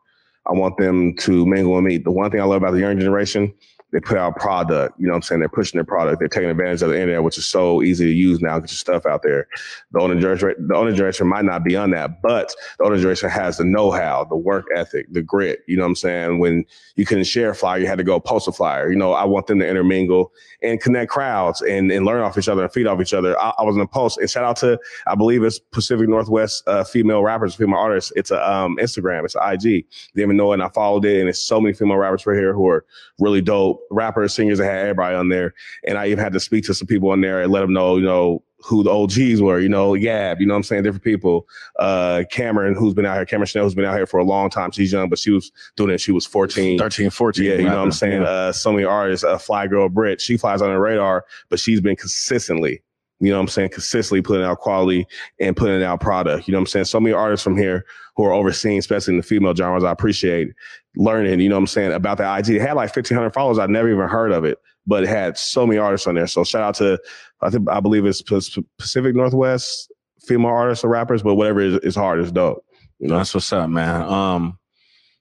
I 0.48 0.54
want 0.54 0.76
them 0.78 1.16
to 1.18 1.46
mingle 1.46 1.78
and 1.78 1.86
meet. 1.86 2.06
The 2.06 2.12
one 2.12 2.32
thing 2.32 2.42
I 2.42 2.46
love 2.46 2.64
about 2.64 2.72
the 2.72 2.80
young 2.80 3.00
generation, 3.00 3.54
they 3.92 4.00
put 4.00 4.18
out 4.18 4.36
product. 4.36 5.00
You 5.00 5.08
know 5.08 5.14
what 5.14 5.18
I'm 5.18 5.22
saying? 5.24 5.40
They're 5.40 5.50
pushing 5.50 5.78
their 5.78 5.86
product. 5.86 6.20
They're 6.20 6.28
taking 6.28 6.50
advantage 6.50 6.82
of 6.82 6.90
the 6.90 7.00
internet, 7.00 7.24
which 7.24 7.38
is 7.38 7.46
so 7.46 7.82
easy 7.82 8.06
to 8.06 8.12
use 8.12 8.40
now. 8.40 8.60
Get 8.60 8.70
your 8.70 8.78
stuff 8.78 9.06
out 9.06 9.24
there. 9.24 9.48
The 9.92 10.00
older 10.00 10.20
generation, 10.20 10.68
the 10.68 10.76
older 10.76 10.92
generation 10.92 11.28
might 11.28 11.46
not 11.46 11.64
be 11.64 11.76
on 11.76 11.92
that, 11.92 12.22
but 12.22 12.54
the 12.78 12.84
older 12.84 12.98
generation 12.98 13.30
has 13.30 13.58
the 13.58 13.64
know-how, 13.64 14.26
the 14.26 14.36
work 14.36 14.66
ethic, 14.76 15.08
the 15.12 15.22
grit. 15.22 15.62
You 15.68 15.78
know 15.78 15.84
what 15.84 15.90
I'm 15.90 15.96
saying? 15.96 16.40
When 16.40 16.66
you 16.96 17.06
couldn't 17.06 17.24
share 17.24 17.50
a 17.52 17.56
flyer, 17.56 17.80
you 17.80 17.88
had 17.88 17.98
to 17.98 18.04
go 18.04 18.20
post 18.20 18.48
a 18.48 18.52
flyer. 18.52 18.92
You 18.92 18.98
know, 18.98 19.14
I 19.14 19.26
want 19.26 19.48
them 19.48 19.60
to 19.60 19.68
intermingle 19.68 20.32
and 20.62 20.80
connect 20.80 21.10
crowds 21.10 21.62
and, 21.62 21.92
and 21.92 22.06
learn 22.06 22.22
off 22.22 22.38
each 22.38 22.50
other 22.50 22.64
and 22.64 22.72
feed 22.72 22.86
off 22.86 23.02
each 23.02 23.14
other. 23.14 23.40
I, 23.40 23.54
I 23.58 23.64
was 23.64 23.76
in 23.76 23.82
a 23.82 23.88
post 23.88 24.20
and 24.20 24.30
shout 24.30 24.44
out 24.44 24.58
to, 24.58 24.80
I 25.08 25.16
believe 25.16 25.44
it's 25.44 25.58
Pacific 25.58 26.08
Northwest 26.08 26.64
uh, 26.68 26.84
female 26.84 27.24
rappers, 27.24 27.56
female 27.56 27.80
artists. 27.80 28.12
It's 28.16 28.30
a 28.30 28.50
um, 28.50 28.78
Instagram, 28.78 29.26
it's 29.26 29.36
an 29.36 29.54
IG. 29.54 29.86
They 30.14 30.22
even 30.22 30.38
know 30.38 30.52
it 30.52 30.56
and 30.56 30.64
I 30.64 30.70
followed 30.70 31.06
it. 31.06 31.20
And 31.20 31.30
it's 31.30 31.42
so 31.42 31.60
many 31.60 31.74
female 31.74 31.98
rappers 31.98 32.26
right 32.26 32.38
here 32.38 32.54
who 32.54 32.68
are 32.68 32.86
really 33.20 33.42
dope 33.42 33.79
rappers, 33.90 34.34
singers. 34.34 34.60
I 34.60 34.66
had 34.66 34.78
everybody 34.78 35.16
on 35.16 35.30
there, 35.30 35.54
and 35.86 35.98
I 35.98 36.08
even 36.08 36.20
had 36.20 36.34
to 36.34 36.40
speak 36.40 36.66
to 36.66 36.74
some 36.74 36.88
people 36.88 37.10
on 37.12 37.22
there 37.22 37.42
and 37.42 37.52
let 37.52 37.62
them 37.62 37.74
know, 37.74 37.98
you 37.98 38.06
know, 38.06 38.44
who 38.62 38.84
the 38.84 38.92
OGs 38.92 39.42
were, 39.42 39.60
you 39.60 39.70
know, 39.70 39.92
Yab, 39.92 40.40
you 40.40 40.46
know 40.46 40.54
what 40.54 40.58
I'm 40.58 40.64
saying? 40.64 40.84
Different 40.84 41.04
people. 41.04 41.48
Uh, 41.78 42.24
Cameron, 42.30 42.76
who's 42.76 42.94
been 42.94 43.06
out 43.06 43.16
here, 43.16 43.26
Cameron 43.26 43.48
Chanel, 43.48 43.66
who's 43.66 43.76
been 43.76 43.86
out 43.86 43.96
here 43.96 44.06
for 44.06 44.20
a 44.20 44.24
long 44.24 44.50
time. 44.50 44.72
She's 44.72 44.92
young, 44.92 45.10
but 45.10 45.20
she 45.20 45.32
was 45.32 45.52
doing 45.76 45.92
it. 45.92 46.02
She 46.02 46.12
was 46.12 46.26
14. 46.26 46.78
13, 46.78 47.10
14. 47.10 47.46
Yeah, 47.46 47.54
you 47.54 47.64
know 47.64 47.78
what 47.78 47.78
I'm 47.78 47.92
saying? 47.92 48.22
Yeah. 48.22 48.28
Uh, 48.28 48.52
so 48.52 48.72
many 48.72 48.84
artists, 48.84 49.24
uh, 49.24 49.38
Fly 49.38 49.68
Girl 49.68 49.88
Brit, 49.88 50.20
she 50.20 50.36
flies 50.38 50.62
on 50.62 50.70
the 50.70 50.80
radar, 50.80 51.26
but 51.50 51.60
she's 51.60 51.80
been 51.80 51.96
consistently, 51.96 52.82
you 53.20 53.30
know 53.30 53.38
what 53.38 53.44
I'm 53.44 53.48
saying? 53.50 53.70
Consistently 53.70 54.22
putting 54.22 54.46
out 54.46 54.60
quality 54.60 55.06
and 55.40 55.56
putting 55.56 55.84
out 55.84 56.00
product. 56.00 56.48
You 56.48 56.54
know 56.54 56.58
what 56.58 56.64
I'm 56.64 56.68
saying? 56.68 56.86
So 56.86 57.00
many 57.00 57.14
artists 57.14 57.44
from 57.44 57.58
here 57.58 57.86
who 58.16 58.24
are 58.26 58.34
overseeing, 58.34 58.80
especially 58.80 59.14
in 59.14 59.18
the 59.18 59.24
female 59.24 59.56
genres, 59.56 59.84
I 59.84 59.92
appreciate 59.92 60.50
learning, 60.96 61.40
you 61.40 61.50
know 61.50 61.56
what 61.56 61.62
I'm 61.62 61.68
saying, 61.68 61.92
about 61.94 62.18
the 62.18 62.38
IG. 62.38 62.50
It 62.50 62.62
had 62.62 62.74
like 62.74 62.96
1,500 62.96 63.32
followers. 63.32 63.60
I'd 63.60 63.70
never 63.70 63.90
even 63.90 64.08
heard 64.08 64.32
of 64.32 64.46
it, 64.46 64.58
but 64.88 65.04
it 65.04 65.10
had 65.10 65.38
so 65.38 65.68
many 65.68 65.78
artists 65.78 66.08
on 66.08 66.16
there. 66.16 66.28
So 66.28 66.44
shout 66.44 66.64
out 66.64 66.76
to, 66.76 67.00
I 67.42 67.50
think, 67.50 67.70
I 67.70 67.80
believe 67.80 68.06
it's 68.06 68.22
Pacific 68.22 69.16
Northwest 69.16 69.92
female 70.26 70.52
artists 70.52 70.84
or 70.84 70.90
rappers, 70.90 71.24
but 71.24 71.36
whatever 71.36 71.60
is, 71.60 71.76
is 71.80 71.96
hard, 71.96 72.20
it's 72.20 72.32
dope. 72.32 72.64
You 73.00 73.08
know, 73.08 73.18
That's 73.18 73.34
what's 73.34 73.52
up, 73.54 73.70
man. 73.70 74.02
Um, 74.02 74.60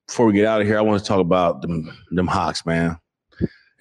before 0.06 0.26
we 0.26 0.32
get 0.32 0.46
out 0.46 0.60
of 0.60 0.66
here, 0.66 0.78
I 0.78 0.82
want 0.82 1.00
to 1.00 1.06
talk 1.06 1.20
about 1.20 1.62
them 1.62 1.92
them 2.10 2.26
Hawks, 2.26 2.64
man. 2.66 2.98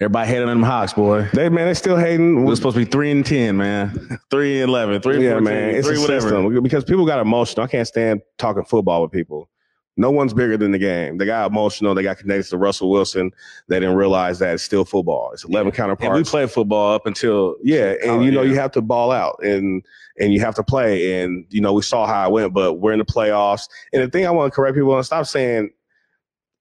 Everybody 0.00 0.28
hating 0.28 0.42
on 0.42 0.48
them 0.48 0.62
Hawks, 0.62 0.92
boy. 0.92 1.28
they, 1.34 1.48
man, 1.48 1.66
they 1.66 1.74
still 1.74 1.96
hating. 1.96 2.44
We're 2.44 2.54
supposed 2.54 2.76
to 2.76 2.84
be 2.84 2.90
three 2.90 3.10
and 3.10 3.26
ten, 3.26 3.56
man. 3.56 4.20
Three 4.30 4.60
and 4.60 4.68
eleven, 4.68 5.00
three 5.02 5.16
and 5.16 5.24
yeah, 5.24 5.30
14, 5.32 5.44
man, 5.44 5.74
it's 5.74 5.86
three 5.88 5.96
a 5.96 6.00
whatever. 6.00 6.20
system 6.20 6.62
because 6.62 6.84
people 6.84 7.04
got 7.04 7.18
emotional. 7.18 7.64
I 7.64 7.68
can't 7.68 7.88
stand 7.88 8.20
talking 8.36 8.64
football 8.64 9.02
with 9.02 9.10
people. 9.10 9.48
No 9.96 10.12
one's 10.12 10.32
bigger 10.32 10.56
than 10.56 10.70
the 10.70 10.78
game. 10.78 11.18
They 11.18 11.26
got 11.26 11.50
emotional. 11.50 11.92
They 11.92 12.04
got 12.04 12.18
connected 12.18 12.48
to 12.50 12.58
Russell 12.58 12.88
Wilson. 12.88 13.32
They 13.66 13.80
didn't 13.80 13.96
realize 13.96 14.38
that 14.38 14.54
it's 14.54 14.62
still 14.62 14.84
football. 14.84 15.32
It's 15.32 15.44
11 15.44 15.72
counterparts. 15.72 16.06
And 16.06 16.14
we 16.14 16.22
played 16.22 16.52
football 16.52 16.94
up 16.94 17.04
until 17.06 17.56
Yeah, 17.64 17.94
and 18.04 18.24
you 18.24 18.30
know 18.30 18.42
yeah. 18.42 18.50
you 18.50 18.54
have 18.60 18.70
to 18.72 18.80
ball 18.82 19.10
out 19.10 19.42
and 19.42 19.82
and 20.20 20.32
you 20.32 20.38
have 20.40 20.54
to 20.54 20.62
play. 20.62 21.20
And 21.20 21.44
you 21.50 21.60
know 21.60 21.72
we 21.72 21.82
saw 21.82 22.06
how 22.06 22.28
it 22.28 22.32
went, 22.32 22.52
but 22.54 22.74
we're 22.74 22.92
in 22.92 23.00
the 23.00 23.04
playoffs. 23.04 23.68
And 23.92 24.00
the 24.02 24.08
thing 24.08 24.26
I 24.26 24.30
want 24.30 24.52
to 24.52 24.54
correct 24.54 24.76
people 24.76 24.92
on: 24.94 25.02
stop 25.02 25.26
saying 25.26 25.70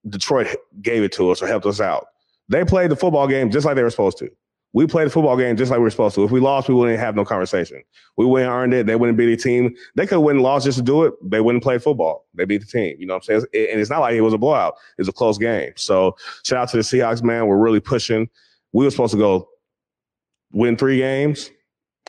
Detroit 0.09 0.47
gave 0.81 1.03
it 1.03 1.11
to 1.13 1.29
us 1.29 1.41
or 1.41 1.47
helped 1.47 1.67
us 1.67 1.79
out. 1.79 2.07
They 2.49 2.63
played 2.63 2.91
the 2.91 2.95
football 2.95 3.27
game 3.27 3.51
just 3.51 3.65
like 3.65 3.75
they 3.75 3.83
were 3.83 3.89
supposed 3.89 4.17
to. 4.19 4.29
We 4.73 4.85
played 4.85 5.07
the 5.07 5.11
football 5.11 5.37
game 5.37 5.55
just 5.57 5.71
like 5.71 5.79
we 5.79 5.83
were 5.83 5.89
supposed 5.89 6.15
to. 6.15 6.23
If 6.23 6.31
we 6.31 6.39
lost, 6.39 6.67
we 6.67 6.75
wouldn't 6.75 6.99
have 6.99 7.15
no 7.15 7.25
conversation. 7.25 7.81
We 8.17 8.25
wouldn't 8.25 8.51
earned 8.51 8.73
it. 8.73 8.85
They 8.85 8.95
wouldn't 8.95 9.17
beat 9.17 9.27
the 9.27 9.37
team. 9.37 9.75
They 9.95 10.05
could 10.05 10.19
win 10.19 10.37
and 10.37 10.43
lost 10.43 10.65
just 10.65 10.77
to 10.77 10.83
do 10.83 11.03
it. 11.03 11.13
They 11.23 11.41
wouldn't 11.41 11.63
play 11.63 11.77
football. 11.77 12.27
They 12.33 12.45
beat 12.45 12.59
the 12.59 12.67
team. 12.67 12.95
You 12.99 13.07
know 13.07 13.15
what 13.15 13.29
I'm 13.29 13.41
saying? 13.41 13.71
And 13.71 13.79
it's 13.79 13.89
not 13.89 13.99
like 13.99 14.13
it 14.13 14.21
was 14.21 14.33
a 14.33 14.37
blowout. 14.37 14.75
It 14.97 15.01
was 15.01 15.07
a 15.07 15.13
close 15.13 15.37
game. 15.37 15.71
So 15.77 16.15
shout 16.43 16.59
out 16.59 16.69
to 16.69 16.77
the 16.77 16.83
Seahawks, 16.83 17.23
man. 17.23 17.47
We're 17.47 17.57
really 17.57 17.79
pushing. 17.79 18.29
We 18.73 18.85
were 18.85 18.91
supposed 18.91 19.13
to 19.13 19.17
go 19.17 19.47
win 20.51 20.77
three 20.77 20.97
games. 20.97 21.49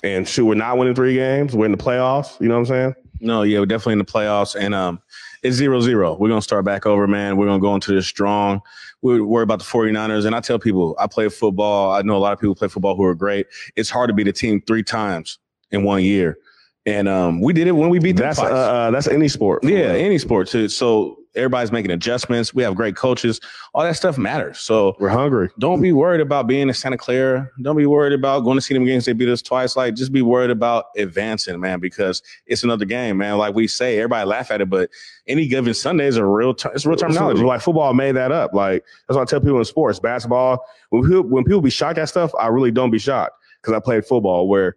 And 0.03 0.29
shoot, 0.29 0.45
we're 0.45 0.55
not 0.55 0.79
winning 0.79 0.95
three 0.95 1.15
games. 1.15 1.57
We're 1.57 1.67
in 1.67 1.73
the 1.73 1.79
playoffs. 1.79 2.41
You 2.41 2.49
know 2.49 2.55
what 2.55 2.61
I'm 2.61 2.67
saying? 2.67 2.95
No, 3.21 3.43
yeah, 3.43 3.59
we're 3.59 3.67
definitely 3.67 3.95
in 3.95 3.99
the 3.99 4.05
playoffs, 4.05 4.55
and 4.55 4.75
um, 4.75 5.01
it's 5.43 5.57
zero 5.57 5.81
zero. 5.81 6.17
We're 6.19 6.29
gonna 6.29 6.43
start 6.43 6.65
back 6.65 6.87
over, 6.87 7.07
man. 7.07 7.37
We're 7.37 7.47
gonna 7.47 7.61
go 7.61 7.75
into 7.75 7.93
this 7.95 8.07
strong. 8.07 8.61
We're 9.03 9.23
worried 9.25 9.45
about 9.45 9.61
the 9.61 9.65
49ers, 9.65 10.25
and 10.27 10.35
I 10.35 10.41
tell 10.41 10.59
people, 10.59 10.97
I 10.99 11.07
play 11.07 11.29
football. 11.29 11.93
I 11.93 12.03
know 12.03 12.17
a 12.17 12.19
lot 12.19 12.33
of 12.33 12.41
people 12.41 12.55
play 12.55 12.69
football 12.69 12.97
who 12.97 13.05
are 13.05 13.15
great. 13.15 13.47
It's 13.77 13.91
hard 13.91 14.09
to 14.09 14.15
beat 14.15 14.27
a 14.29 14.33
team 14.33 14.61
three 14.67 14.83
times 14.83 15.39
in 15.71 15.85
one 15.85 16.03
year, 16.03 16.39
and 16.87 17.09
um, 17.09 17.41
we 17.41 17.53
did 17.53 17.67
it 17.69 17.73
when 17.73 17.91
we 17.91 17.99
beat 17.99 18.17
them 18.17 18.27
That's 18.27 18.39
uh, 18.39 18.45
uh, 18.45 18.91
that's 18.91 19.07
any 19.07 19.29
sport. 19.29 19.63
yeah, 19.65 19.93
any 19.93 20.19
sport 20.19 20.49
too. 20.49 20.69
So 20.69 21.18
everybody's 21.39 21.73
making 21.73 21.91
adjustments. 21.91 22.53
We 22.53 22.63
have 22.65 22.75
great 22.75 22.97
coaches. 22.97 23.41
All 23.73 23.83
that 23.85 23.97
stuff 23.97 24.19
matters. 24.19 24.59
So 24.61 24.97
We're 24.99 25.09
hungry. 25.09 25.49
don't 25.59 25.81
be 25.81 25.93
worried 25.93 26.21
about 26.21 26.47
being 26.47 26.69
in 26.69 26.75
Santa 26.75 26.99
Clara. 26.99 27.49
Don't 27.63 27.77
be 27.77 27.87
worried 27.87 28.13
about 28.13 28.41
going 28.41 28.59
to 28.59 28.61
see 28.61 28.75
them 28.75 28.85
games. 28.85 29.05
They 29.05 29.13
beat 29.13 29.29
us 29.29 29.41
twice. 29.41 29.77
Like, 29.77 29.95
just 29.95 30.13
be 30.13 30.21
worried 30.23 30.51
about 30.51 30.87
advancing, 30.97 31.59
man, 31.61 31.81
because 31.81 32.23
it's 32.47 32.65
another 32.65 32.85
game, 32.85 33.17
man. 33.17 33.39
Like 33.39 33.55
we 33.55 33.69
say, 33.69 33.99
everybody 33.99 34.27
laugh 34.27 34.51
at 34.51 34.61
it, 34.61 34.69
but 34.69 34.91
any 35.27 35.47
given 35.47 35.73
Sunday 35.75 36.07
is 36.07 36.17
a 36.17 36.25
real, 36.25 36.53
ter- 36.55 36.73
it's 36.73 36.85
real 36.85 36.97
terminology. 36.97 37.43
Like 37.43 37.61
football 37.61 37.95
made 37.95 38.13
that 38.13 38.33
up. 38.33 38.53
Like 38.53 38.85
that's 39.07 39.17
what 39.17 39.23
I 39.23 39.31
tell 39.31 39.41
people 39.41 39.59
in 39.59 39.65
sports, 39.65 40.01
basketball. 40.01 40.65
When 40.91 41.03
people, 41.03 41.23
when 41.23 41.45
people 41.45 41.61
be 41.61 41.71
shocked 41.71 41.99
at 41.99 42.09
stuff, 42.09 42.33
I 42.39 42.49
really 42.49 42.71
don't 42.71 42.91
be 42.91 42.99
shocked 42.99 43.33
because 43.63 43.75
I 43.75 43.81
played 43.81 44.05
football 44.05 44.49
where 44.49 44.77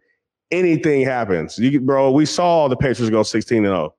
anything 0.52 1.04
happens. 1.04 1.58
You 1.58 1.80
bro, 1.80 2.12
we 2.12 2.26
saw 2.26 2.68
the 2.68 2.76
Patriots 2.76 3.10
go 3.10 3.24
16 3.24 3.60
and 3.60 3.66
0. 3.68 3.96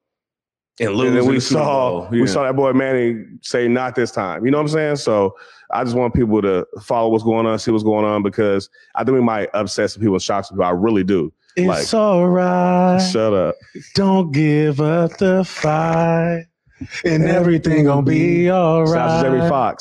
And 0.83 0.90
And 0.90 0.99
lose 0.99 1.14
then 1.14 1.27
we 1.27 1.38
saw 1.40 1.90
Bowl. 2.01 2.09
we 2.11 2.27
saw 2.27 2.42
that 2.42 2.57
boy 2.57 2.73
Manny 2.73 3.25
say 3.40 3.68
not 3.68 3.95
this 3.95 4.11
time. 4.11 4.45
You 4.45 4.51
know 4.51 4.59
what 4.59 4.62
I'm 4.62 4.68
saying? 4.68 4.97
So 4.97 5.37
I 5.73 5.85
just 5.85 5.97
want 5.97 6.12
people 6.12 6.42
to 6.42 6.66
follow 6.83 7.09
what's 7.09 7.23
going 7.25 7.47
on, 7.47 7.59
see 7.59 7.71
what's 7.71 7.85
going 7.85 8.05
on 8.05 8.23
because 8.23 8.68
I 8.97 9.05
think 9.05 9.14
we 9.14 9.21
might 9.23 9.49
upset 9.55 9.90
some 9.92 10.01
people 10.01 10.14
and 10.14 10.23
shock 10.23 10.45
some 10.45 10.57
people. 10.57 10.64
I 10.66 10.71
really 10.71 11.05
do. 11.05 11.33
It's 11.57 11.92
like- 11.92 11.95
all 12.01 12.27
right. 12.29 12.99
Shut 12.99 13.33
up. 13.33 13.55
Don't 13.95 14.33
give 14.33 14.81
up 14.81 15.16
the 15.18 15.45
fight. 15.45 16.47
And 17.05 17.23
everything 17.25 17.85
gonna 17.85 18.03
be 18.03 18.51
all 18.51 18.83
right. 18.83 18.88
Shout 18.92 19.09
out 19.09 19.23
to 19.23 19.29
Jamie 19.38 19.49
right 19.51 19.77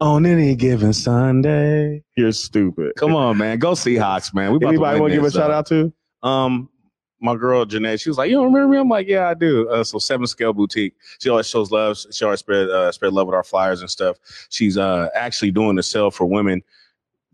on 0.00 0.24
any 0.24 0.54
given 0.54 0.92
Sunday. 0.94 2.02
You're 2.16 2.32
stupid. 2.32 2.92
Come 2.96 3.14
on, 3.14 3.36
man. 3.36 3.58
Go 3.58 3.72
Seahawks, 3.72 4.32
man. 4.32 4.52
We 4.52 4.56
about 4.56 4.68
Anybody 4.68 5.00
want 5.00 5.10
to 5.12 5.16
give 5.18 5.24
a 5.26 5.30
shout 5.30 5.50
out 5.50 5.66
to? 5.66 5.92
Um, 6.22 6.70
my 7.20 7.34
girl 7.34 7.64
Janae, 7.64 8.00
she 8.00 8.10
was 8.10 8.18
like, 8.18 8.30
"You 8.30 8.36
don't 8.36 8.52
remember 8.52 8.72
me?" 8.74 8.78
I'm 8.78 8.88
like, 8.88 9.08
"Yeah, 9.08 9.28
I 9.28 9.34
do." 9.34 9.68
Uh, 9.68 9.84
so 9.84 9.98
Seven 9.98 10.26
Scale 10.26 10.52
Boutique. 10.52 10.94
She 11.18 11.28
always 11.28 11.48
shows 11.48 11.70
love. 11.70 11.98
She 12.10 12.24
always 12.24 12.40
spread 12.40 12.68
uh, 12.68 12.92
spread 12.92 13.12
love 13.12 13.26
with 13.26 13.34
our 13.34 13.44
flyers 13.44 13.80
and 13.80 13.90
stuff. 13.90 14.16
She's 14.50 14.76
uh 14.76 15.08
actually 15.14 15.50
doing 15.50 15.76
the 15.76 15.82
sale 15.82 16.10
for 16.10 16.26
women. 16.26 16.62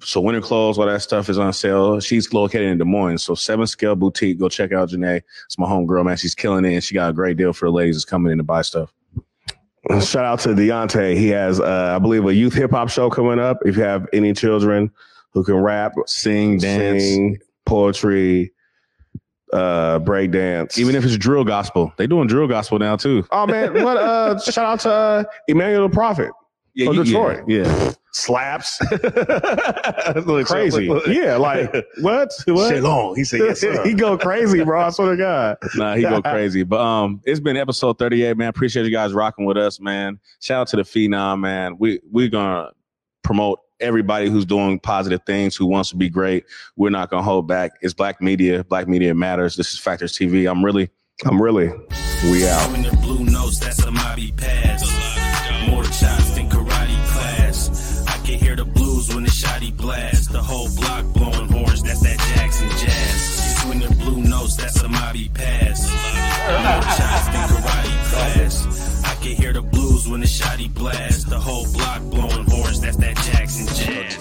So 0.01 0.21
winter 0.21 0.41
clothes, 0.41 0.79
all 0.79 0.87
that 0.87 1.01
stuff 1.03 1.29
is 1.29 1.39
on 1.39 1.53
sale. 1.53 2.01
She's 2.01 2.33
located 2.33 2.63
in 2.67 2.79
Des 2.79 2.85
Moines. 2.85 3.19
So 3.19 3.35
Seven 3.35 3.67
Scale 3.67 3.95
Boutique. 3.95 4.39
Go 4.39 4.49
check 4.49 4.73
out 4.73 4.89
Janae. 4.89 5.23
It's 5.47 5.59
my 5.59 5.69
home 5.69 5.87
girl, 5.87 6.03
man. 6.03 6.17
She's 6.17 6.35
killing 6.35 6.65
it, 6.65 6.75
and 6.75 6.83
she 6.83 6.95
got 6.95 7.11
a 7.11 7.13
great 7.13 7.37
deal 7.37 7.53
for 7.53 7.67
the 7.67 7.73
ladies 7.73 7.97
that's 7.97 8.05
coming 8.05 8.33
in 8.33 8.39
to 8.39 8.45
buy 8.45 8.63
stuff. 8.63 8.93
Shout 10.01 10.25
out 10.25 10.41
to 10.41 10.51
Deontay. 10.51 11.17
He 11.17 11.29
has, 11.29 11.61
uh, 11.61 11.93
I 11.95 11.99
believe, 11.99 12.25
a 12.25 12.35
youth 12.35 12.55
hip 12.55 12.71
hop 12.71 12.89
show 12.89 13.11
coming 13.11 13.41
up. 13.41 13.59
If 13.65 13.77
you 13.77 13.83
have 13.83 14.07
any 14.13 14.33
children 14.33 14.91
who 15.33 15.43
can 15.43 15.57
rap, 15.57 15.93
Sing, 16.07 16.59
dance, 16.59 17.03
sing, 17.03 17.39
poetry, 17.65 18.53
uh, 19.53 19.99
break 20.01 20.31
dance, 20.31 20.79
even 20.79 20.95
if 20.95 21.05
it's 21.05 21.17
drill 21.17 21.45
gospel. 21.45 21.93
They 21.97 22.07
doing 22.07 22.27
drill 22.27 22.49
gospel 22.49 22.79
now 22.79 22.97
too. 22.97 23.27
oh 23.31 23.47
man, 23.47 23.75
what? 23.83 23.97
Uh, 23.97 24.39
shout 24.51 24.65
out 24.65 24.81
to 24.81 24.91
uh, 24.91 25.25
Emmanuel 25.49 25.89
the 25.89 25.95
Prophet. 25.95 26.31
Yeah, 26.75 26.87
From 26.87 27.05
Detroit. 27.05 27.45
Yeah, 27.47 27.93
Slaps, 28.13 28.79
yeah. 28.91 30.13
Look, 30.25 30.47
crazy. 30.47 30.87
Yeah, 31.07 31.37
like 31.37 31.71
what? 32.01 32.31
What? 32.47 32.75
Shalom. 32.75 33.15
He 33.15 33.25
said, 33.25 33.41
"Yes, 33.41 33.61
sir." 33.61 33.85
he 33.85 33.93
go 33.93 34.17
crazy, 34.17 34.65
bro. 34.65 34.81
I 34.81 34.89
swear 34.91 35.11
to 35.11 35.17
God. 35.19 35.59
Nah, 35.75 35.95
he 35.97 36.03
go 36.03 36.23
crazy. 36.23 36.63
But 36.63 36.81
um, 36.81 37.21
it's 37.25 37.41
been 37.41 37.59
episode 37.59 37.99
38, 37.99 38.39
man. 38.39 38.49
Appreciate 38.49 38.87
you 38.87 38.93
guys 38.93 39.13
rocking 39.13 39.45
with 39.45 39.59
us, 39.59 39.81
man. 39.81 40.19
Shout 40.41 40.63
out 40.63 40.69
to 40.69 40.77
the 40.77 40.83
Phenom, 40.83 41.41
man. 41.41 41.77
We 41.79 42.01
we're 42.11 42.29
gonna 42.29 42.71
promote 43.23 43.61
everybody 43.83 44.31
who's 44.31 44.47
doing 44.47 44.79
positive 44.79 45.21
things, 45.27 45.57
who 45.57 45.67
wants 45.67 45.91
to 45.91 45.97
be 45.97 46.09
great. 46.09 46.45
We're 46.77 46.91
not 46.91 47.11
gonna 47.11 47.23
hold 47.23 47.47
back. 47.47 47.73
It's 47.83 47.93
Black 47.93 48.23
Media. 48.23 48.65
Black 48.65 48.89
Media 48.89 49.15
matters. 49.15 49.57
This 49.57 49.73
is 49.75 49.79
Factors 49.79 50.17
TV. 50.17 50.51
I'm 50.51 50.65
really 50.65 50.91
I'm 51.25 51.41
really, 51.41 51.69
we 52.25 52.49
out. 52.49 52.73
When 52.73 52.83
the 52.83 52.97
blue 53.01 53.25
notes, 53.25 53.61
that's 53.61 53.79
a 53.85 53.91
Mobby 53.91 54.37
pass. 54.37 54.83
More 55.69 55.85
shots 55.85 56.31
than 56.33 56.49
karate 56.49 57.07
class. 57.13 58.05
I 58.09 58.17
can 58.27 58.41
hear 58.41 58.57
the 58.57 58.65
blues 58.65 59.15
when 59.15 59.23
the 59.25 59.73
blast. 59.77 60.33
The 60.33 60.43
whole 60.43 60.69
block 60.75 61.05
blowing 61.15 61.49
horns, 61.49 61.83
that's 61.83 62.01
that 62.01 62.19
Jackson 62.35 62.69
jazz. 62.71 63.63
Blue 64.01 64.23
notes, 64.23 64.57
that's 64.57 64.83
a 64.83 64.89
Mobby 64.89 65.33
pass. 65.33 65.89
More 66.49 66.83
shots 66.97 67.27
than 67.29 67.49
karate 67.49 68.11
class 68.11 68.82
can 69.23 69.37
hear 69.37 69.53
the 69.53 69.63
blues 69.63 70.09
when 70.09 70.21
the 70.21 70.71
blast. 70.75 71.31
The 71.31 71.39
whole 71.39 71.65
block 71.73 72.03
blowing 72.03 72.45
horns, 72.51 72.81
that's 72.81 72.97
that 72.97 73.17
Jackson 73.19 73.67
jazz. 73.69 74.19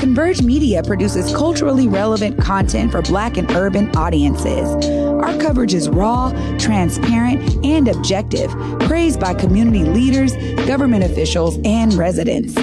Converge 0.00 0.42
Media 0.42 0.80
produces 0.82 1.34
culturally 1.34 1.88
relevant 1.88 2.40
content 2.40 2.92
for 2.92 3.02
black 3.02 3.36
and 3.36 3.50
urban 3.50 3.90
audiences. 3.96 4.68
Our 4.88 5.36
coverage 5.38 5.74
is 5.74 5.88
raw, 5.88 6.30
transparent, 6.56 7.64
and 7.64 7.88
objective, 7.88 8.50
praised 8.80 9.18
by 9.18 9.34
community 9.34 9.84
leaders, 9.84 10.36
government 10.66 11.02
officials, 11.02 11.58
and 11.64 11.92
residents. 11.94 12.54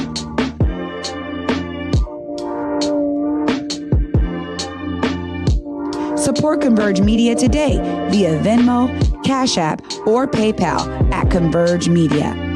Support 6.24 6.62
Converge 6.62 7.02
Media 7.02 7.36
today 7.36 7.78
via 8.12 8.40
Venmo, 8.40 9.11
Cash 9.24 9.58
App, 9.58 9.82
or 10.06 10.28
PayPal 10.28 11.12
at 11.12 11.30
Converge 11.32 11.90
Media. 11.90 12.51